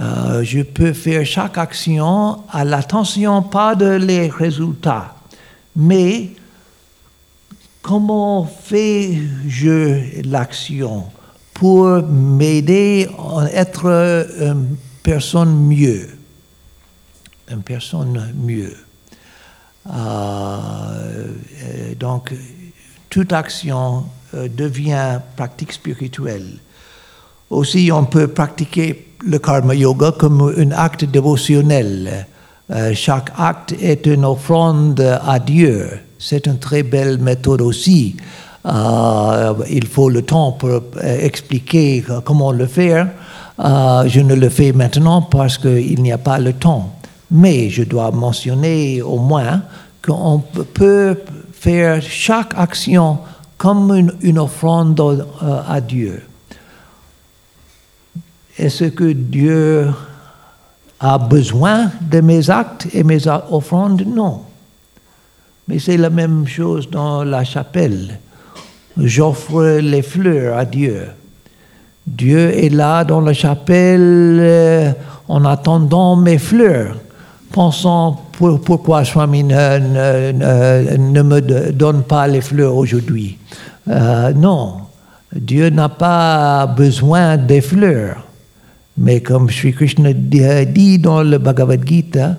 euh, 0.00 0.42
je 0.42 0.62
peux 0.62 0.94
faire 0.94 1.26
chaque 1.26 1.58
action 1.58 2.38
à 2.50 2.64
l'attention 2.64 3.42
pas 3.42 3.74
de 3.74 3.90
les 3.96 4.28
résultats, 4.28 5.16
mais 5.76 6.30
comment 7.82 8.46
fais-je 8.46 10.26
l'action 10.26 11.04
pour 11.52 12.02
m'aider 12.08 13.06
à 13.18 13.52
être 13.52 13.86
une 14.40 14.76
personne 15.04 15.54
mieux 15.68 16.08
Une 17.48 17.62
personne 17.62 18.32
mieux. 18.42 18.74
Euh, 19.86 19.92
euh, 21.62 21.94
donc, 22.00 22.32
toute 23.10 23.32
action 23.34 24.04
euh, 24.34 24.48
devient 24.48 25.20
pratique 25.36 25.72
spirituelle. 25.72 26.58
Aussi, 27.50 27.90
on 27.92 28.06
peut 28.06 28.28
pratiquer 28.28 29.08
le 29.24 29.38
karma 29.38 29.74
yoga 29.74 30.12
comme 30.18 30.54
un 30.56 30.70
acte 30.72 31.04
dévotionnel. 31.04 32.26
Chaque 32.94 33.30
acte 33.36 33.74
est 33.80 34.06
une 34.06 34.24
offrande 34.24 34.98
à 35.00 35.38
Dieu. 35.38 35.90
C'est 36.18 36.46
une 36.46 36.58
très 36.58 36.82
belle 36.82 37.18
méthode 37.18 37.60
aussi. 37.60 38.16
Il 38.64 39.86
faut 39.86 40.08
le 40.08 40.22
temps 40.22 40.52
pour 40.52 40.80
expliquer 41.02 42.02
comment 42.24 42.52
le 42.52 42.66
faire. 42.66 43.08
Euh, 43.60 44.08
je 44.08 44.20
ne 44.20 44.34
le 44.34 44.48
fais 44.48 44.72
maintenant 44.72 45.22
parce 45.22 45.58
qu'il 45.58 46.02
n'y 46.02 46.12
a 46.12 46.18
pas 46.18 46.38
le 46.38 46.52
temps. 46.52 46.94
Mais 47.30 47.70
je 47.70 47.82
dois 47.82 48.10
mentionner 48.10 49.00
au 49.02 49.18
moins 49.18 49.62
qu'on 50.04 50.40
peut 50.40 51.16
faire 51.52 52.02
chaque 52.02 52.52
action 52.56 53.18
comme 53.56 54.12
une, 54.20 54.38
offrande 54.38 55.00
euh, 55.00 55.60
à 55.68 55.80
Dieu. 55.80 56.22
Est-ce 58.58 58.84
que 58.84 59.12
Dieu 59.12 59.90
a 61.00 61.18
besoin 61.18 61.90
de 62.00 62.20
mes 62.20 62.50
actes 62.50 62.88
et 62.92 63.02
mes 63.02 63.26
offrandes? 63.26 64.04
Non. 64.06 64.42
Mais 65.66 65.78
c'est 65.78 65.96
la 65.96 66.10
même 66.10 66.46
chose 66.46 66.90
dans 66.90 67.24
la 67.24 67.44
chapelle. 67.44 68.18
J'offre 68.96 69.78
les 69.78 70.02
fleurs 70.02 70.58
à 70.58 70.64
Dieu. 70.64 71.06
Dieu 72.06 72.52
est 72.64 72.68
là 72.68 73.04
dans 73.04 73.20
la 73.20 73.32
chapelle 73.32 74.36
euh, 74.40 74.90
en 75.28 75.44
attendant 75.44 76.16
mes 76.16 76.38
fleurs, 76.38 76.96
pensant 77.52 78.20
pour- 78.32 78.60
pourquoi 78.60 79.04
Swami 79.04 79.42
ne, 79.44 79.78
ne- 80.32 80.96
ne- 80.98 81.22
me 81.22 81.40
donne 81.72 82.02
pas 82.02 82.26
les 82.26 82.40
fleurs 82.42 82.76
aujourd'hui. 82.76 83.38
Euh, 83.88 84.32
non, 84.34 84.74
Dieu 85.34 85.70
n'a 85.70 85.88
pas 85.88 86.66
besoin 86.66 87.36
des 87.36 87.60
fleurs. 87.60 88.26
Mais 88.96 89.20
comme 89.20 89.50
Sri 89.50 89.72
Krishna 89.72 90.12
dit 90.12 90.98
dans 90.98 91.22
le 91.22 91.38
Bhagavad 91.38 91.86
Gita, 91.86 92.36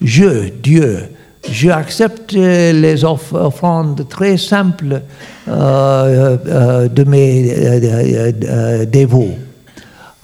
je, 0.00 0.48
Dieu, 0.62 1.10
je 1.50 1.70
accepte 1.70 2.32
les 2.32 3.04
off- 3.04 3.32
offrandes 3.32 4.06
très 4.08 4.36
simples 4.36 5.02
euh, 5.48 6.36
euh, 6.46 6.88
de 6.88 7.04
mes 7.04 7.52
euh, 7.56 8.84
dévots. 8.86 9.34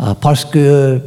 Euh, 0.00 0.14
parce 0.20 0.44
que 0.44 1.00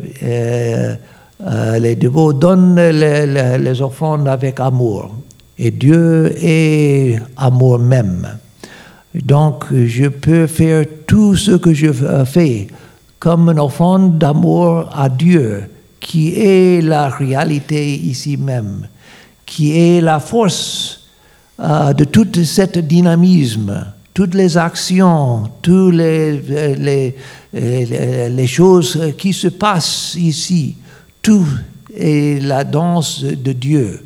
les 1.79 1.95
dévots 1.95 2.33
donnent 2.33 2.75
les, 2.75 3.25
les- 3.57 3.81
offrandes 3.81 4.27
avec 4.27 4.59
amour. 4.59 5.15
Et 5.57 5.71
Dieu 5.71 6.33
est 6.41 7.19
amour 7.37 7.79
même. 7.79 8.27
Donc, 9.13 9.65
je 9.73 10.07
peux 10.07 10.47
faire 10.47 10.85
tout 11.07 11.35
ce 11.35 11.51
que 11.51 11.73
je 11.73 11.91
fais 12.25 12.67
comme 13.19 13.49
une 13.49 13.59
offrande 13.59 14.17
d'amour 14.17 14.89
à 14.95 15.07
Dieu, 15.09 15.63
qui 15.99 16.33
est 16.39 16.81
la 16.81 17.09
réalité 17.09 17.93
ici 17.95 18.35
même, 18.37 18.87
qui 19.51 19.77
est 19.77 19.99
la 19.99 20.21
force 20.21 21.01
euh, 21.59 21.91
de 21.91 22.05
tout 22.05 22.25
cet 22.45 22.77
dynamisme, 22.77 23.85
toutes 24.13 24.33
les 24.33 24.57
actions, 24.57 25.43
toutes 25.61 25.93
les, 25.93 27.13
choses 28.47 29.13
qui 29.17 29.33
se 29.33 29.49
passent 29.49 30.15
ici, 30.17 30.77
tout 31.21 31.45
est 31.93 32.41
la 32.41 32.63
danse 32.63 33.25
de 33.25 33.51
Dieu. 33.51 34.05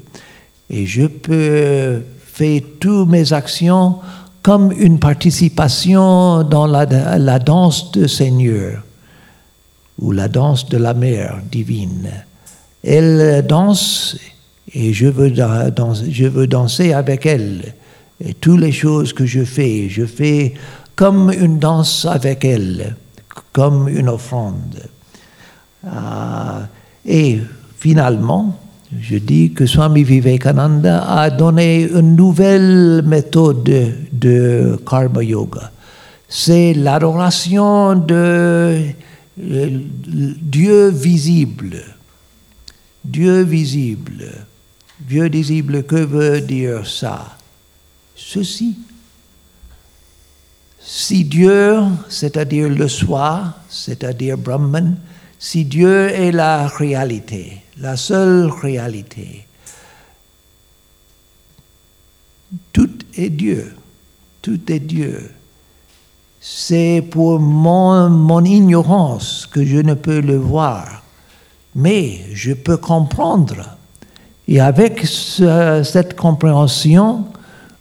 Et 0.67 0.87
je 0.87 1.05
peux 1.05 2.01
faire 2.25 2.61
toutes 2.79 3.07
mes 3.07 3.31
actions 3.31 3.97
comme 4.41 4.71
une 4.71 4.97
participation 4.97 6.41
dans 6.41 6.65
la, 6.65 7.19
la 7.19 7.37
danse 7.37 7.91
du 7.91 8.09
Seigneur 8.09 8.81
ou 9.99 10.11
la 10.11 10.27
danse 10.27 10.67
de 10.67 10.77
la 10.77 10.95
mère 10.95 11.37
divine. 11.51 12.09
Elle 12.83 13.45
danse 13.47 14.17
et 14.75 14.93
je 14.93 15.07
veux, 15.07 15.31
da- 15.31 15.71
danser, 15.71 16.11
je 16.11 16.25
veux 16.25 16.47
danser 16.47 16.91
avec 16.93 17.25
elle. 17.25 17.73
Et 18.23 18.33
toutes 18.33 18.59
les 18.59 18.71
choses 18.73 19.13
que 19.13 19.25
je 19.25 19.43
fais, 19.43 19.87
je 19.89 20.05
fais 20.05 20.53
comme 20.95 21.31
une 21.31 21.59
danse 21.59 22.05
avec 22.05 22.43
elle, 22.45 22.95
comme 23.53 23.87
une 23.87 24.09
offrande. 24.09 24.83
Ah, 25.87 26.67
et 27.05 27.39
finalement, 27.79 28.59
je 29.01 29.17
dis 29.17 29.51
que 29.53 29.65
Swami 29.65 30.03
Vivekananda 30.03 31.03
a 31.09 31.29
donné 31.29 31.89
une 31.89 32.15
nouvelle 32.15 33.01
méthode 33.05 33.63
de, 33.63 33.91
de 34.11 34.79
karma 34.87 35.23
yoga. 35.23 35.71
C'est 36.27 36.73
l'adoration 36.73 37.95
de 37.95 38.81
euh, 39.41 39.69
Dieu 40.41 40.89
visible. 40.89 41.77
Dieu 43.03 43.43
visible. 43.43 44.25
Dieu 44.99 45.29
visible, 45.29 45.83
que 45.83 45.95
veut 45.95 46.41
dire 46.41 46.87
ça? 46.87 47.37
Ceci. 48.15 48.77
Si 50.79 51.25
Dieu, 51.25 51.79
c'est-à-dire 52.09 52.69
le 52.69 52.87
soi, 52.87 53.55
c'est-à-dire 53.69 54.37
Brahman, 54.37 54.97
si 55.39 55.65
Dieu 55.65 56.09
est 56.09 56.31
la 56.31 56.67
réalité, 56.67 57.61
la 57.77 57.97
seule 57.97 58.49
réalité, 58.49 59.45
tout 62.71 62.91
est 63.15 63.29
Dieu, 63.29 63.75
tout 64.41 64.71
est 64.71 64.79
Dieu. 64.79 65.31
C'est 66.39 67.03
pour 67.09 67.39
mon, 67.39 68.09
mon 68.09 68.45
ignorance 68.45 69.47
que 69.47 69.65
je 69.65 69.77
ne 69.77 69.95
peux 69.95 70.21
le 70.21 70.37
voir, 70.37 71.03
mais 71.73 72.21
je 72.31 72.53
peux 72.53 72.77
comprendre. 72.77 73.75
Et 74.47 74.59
avec 74.59 75.05
ce- 75.05 75.81
cette 75.83 76.15
compréhension, 76.15 77.25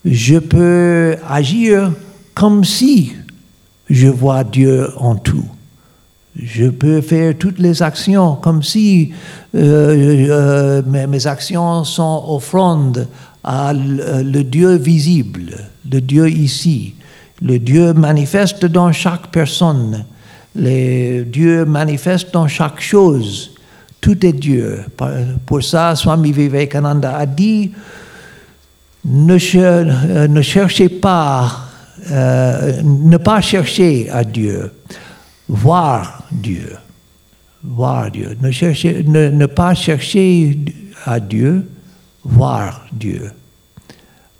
je 0.05 0.39
peux 0.39 1.17
agir 1.29 1.93
comme 2.35 2.65
si 2.65 3.13
je 3.89 4.09
vois 4.09 4.45
Dieu 4.45 4.89
en 4.99 5.15
tout. 5.17 5.45
Je 6.37 6.67
peux 6.69 7.01
faire 7.01 7.35
toutes 7.39 7.59
les 7.59 7.81
actions 7.83 8.35
comme 8.37 8.63
si 8.63 9.13
euh, 9.55 10.27
euh, 10.29 10.83
mes, 11.07 11.27
actions 11.27 11.85
sont 11.85 12.25
offrandes 12.29 13.07
à 13.45 13.73
le 13.73 14.43
Dieu 14.43 14.75
visible, 14.77 15.55
le 15.89 16.01
Dieu 16.01 16.29
ici, 16.29 16.95
le 17.41 17.59
Dieu 17.59 17.93
manifeste 17.93 18.65
dans 18.65 18.91
chaque 18.91 19.29
personne, 19.31 20.05
le 20.57 21.23
Dieu 21.23 21.65
manifeste 21.65 22.33
dans 22.33 22.49
chaque 22.49 22.81
chose. 22.81 23.54
Tout 24.05 24.27
est 24.27 24.35
Dieu. 24.35 24.85
Pour 25.47 25.63
ça, 25.63 25.97
Swami 25.97 26.31
Vivekananda 26.31 27.17
a 27.17 27.25
dit 27.25 27.73
ne, 29.03 29.39
euh, 29.57 30.43
cherchez 30.43 30.91
pas, 30.91 31.51
euh, 32.11 32.83
ne 32.83 33.17
pas 33.17 33.41
chercher 33.41 34.11
à 34.11 34.23
Dieu, 34.23 34.71
voir 35.49 36.23
Dieu, 36.31 36.77
voir 37.63 38.11
Dieu. 38.11 38.37
Ne, 38.43 38.51
chercher, 38.51 39.03
ne, 39.05 39.31
ne 39.31 39.47
pas 39.47 39.73
chercher 39.73 40.59
à 41.07 41.19
Dieu, 41.19 41.67
voir 42.23 42.85
Dieu. 42.93 43.33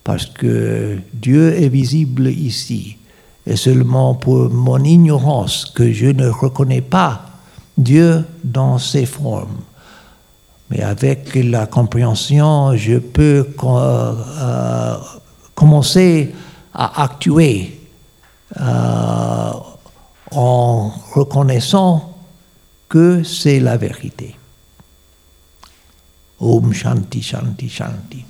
Parce 0.05 0.27
que 0.27 0.99
Dieu 1.15 1.55
est 1.55 1.71
visible 1.71 2.29
ici. 2.29 2.99
et 3.47 3.57
seulement 3.57 4.15
pour 4.15 4.51
mon 4.51 4.85
ignorance 4.85 5.65
que 5.75 5.91
je 5.91 6.09
ne 6.09 6.29
reconnais 6.29 6.83
pas 6.83 7.34
Dieu 7.77 8.25
dans 8.43 8.79
ses 8.79 9.07
formes. 9.07 9.61
Mais 10.71 10.83
avec 10.83 11.35
la 11.35 11.67
compréhension, 11.67 12.77
je 12.77 12.99
peux 12.99 13.47
euh, 13.63 14.97
commencer 15.55 16.35
à 16.73 17.03
actuer 17.03 17.81
euh, 18.61 19.53
en 20.31 20.89
reconnaissant 21.15 22.15
que 22.89 23.23
c'est 23.23 23.61
la 23.61 23.77
vérité. 23.77 24.35
Om 26.41 26.73
Shanti 26.73 27.23
Shanti 27.23 27.69
Shanti. 27.69 28.25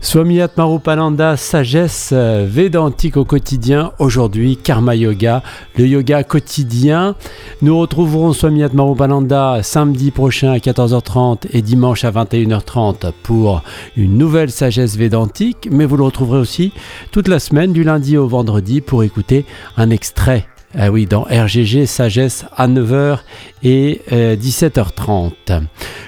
Swami 0.00 0.40
Atmarupananda, 0.40 1.36
sagesse 1.36 2.10
euh, 2.12 2.46
védantique 2.48 3.16
au 3.16 3.24
quotidien, 3.24 3.92
aujourd'hui 3.98 4.56
Karma 4.56 4.94
Yoga, 4.94 5.42
le 5.76 5.88
yoga 5.88 6.22
quotidien. 6.22 7.16
Nous 7.62 7.76
retrouverons 7.76 8.32
Swami 8.32 8.62
Atmarupananda 8.62 9.60
samedi 9.64 10.12
prochain 10.12 10.52
à 10.52 10.58
14h30 10.58 11.48
et 11.52 11.62
dimanche 11.62 12.04
à 12.04 12.12
21h30 12.12 13.12
pour 13.24 13.62
une 13.96 14.16
nouvelle 14.16 14.52
sagesse 14.52 14.96
védantique, 14.96 15.68
mais 15.72 15.84
vous 15.84 15.96
le 15.96 16.04
retrouverez 16.04 16.38
aussi 16.38 16.72
toute 17.10 17.26
la 17.26 17.40
semaine 17.40 17.72
du 17.72 17.82
lundi 17.82 18.16
au 18.16 18.28
vendredi 18.28 18.80
pour 18.80 19.02
écouter 19.02 19.44
un 19.76 19.90
extrait 19.90 20.46
ah 20.76 20.90
oui, 20.90 21.06
dans 21.06 21.22
RGG 21.22 21.86
Sagesse 21.86 22.44
à 22.54 22.68
9h 22.68 23.20
et 23.62 24.02
17h30. 24.10 25.32
Euh, 25.50 25.60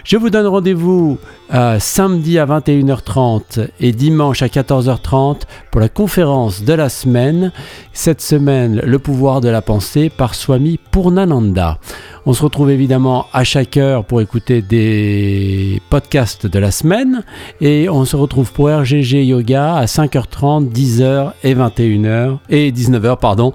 Je 0.04 0.16
vous 0.18 0.28
donne 0.28 0.46
rendez-vous 0.46 1.18
samedi 1.78 2.38
à 2.38 2.46
21h30 2.46 3.68
et 3.80 3.92
dimanche 3.92 4.42
à 4.42 4.46
14h30 4.48 5.40
pour 5.70 5.80
la 5.80 5.88
conférence 5.88 6.62
de 6.62 6.74
la 6.74 6.88
semaine. 6.88 7.52
Cette 7.92 8.20
semaine, 8.20 8.80
le 8.84 8.98
pouvoir 8.98 9.40
de 9.40 9.48
la 9.48 9.62
pensée 9.62 10.10
par 10.10 10.34
Swami 10.34 10.78
Purnananda. 10.92 11.78
On 12.26 12.34
se 12.34 12.42
retrouve 12.42 12.70
évidemment 12.70 13.26
à 13.32 13.44
chaque 13.44 13.78
heure 13.78 14.04
pour 14.04 14.20
écouter 14.20 14.60
des 14.62 15.80
podcasts 15.88 16.46
de 16.46 16.58
la 16.58 16.70
semaine 16.70 17.24
et 17.62 17.88
on 17.88 18.04
se 18.04 18.14
retrouve 18.14 18.52
pour 18.52 18.68
RGG 18.68 19.24
Yoga 19.24 19.74
à 19.74 19.86
5h30, 19.86 20.70
10h 20.70 21.32
et 21.42 21.54
21h 21.54 22.36
et 22.50 22.70
19h 22.70 23.18
pardon 23.18 23.52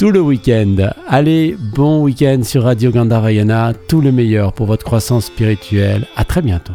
tout 0.00 0.10
le 0.10 0.20
week-end. 0.22 0.76
Allez, 1.08 1.54
bon 1.76 2.02
week-end 2.02 2.40
sur 2.42 2.62
Radio 2.62 2.90
Gandharayana, 2.90 3.74
tout 3.86 4.00
le 4.00 4.10
meilleur 4.10 4.54
pour 4.54 4.64
votre 4.64 4.82
croissance 4.82 5.26
spirituelle. 5.26 6.06
À 6.16 6.24
très 6.24 6.40
bientôt. 6.40 6.72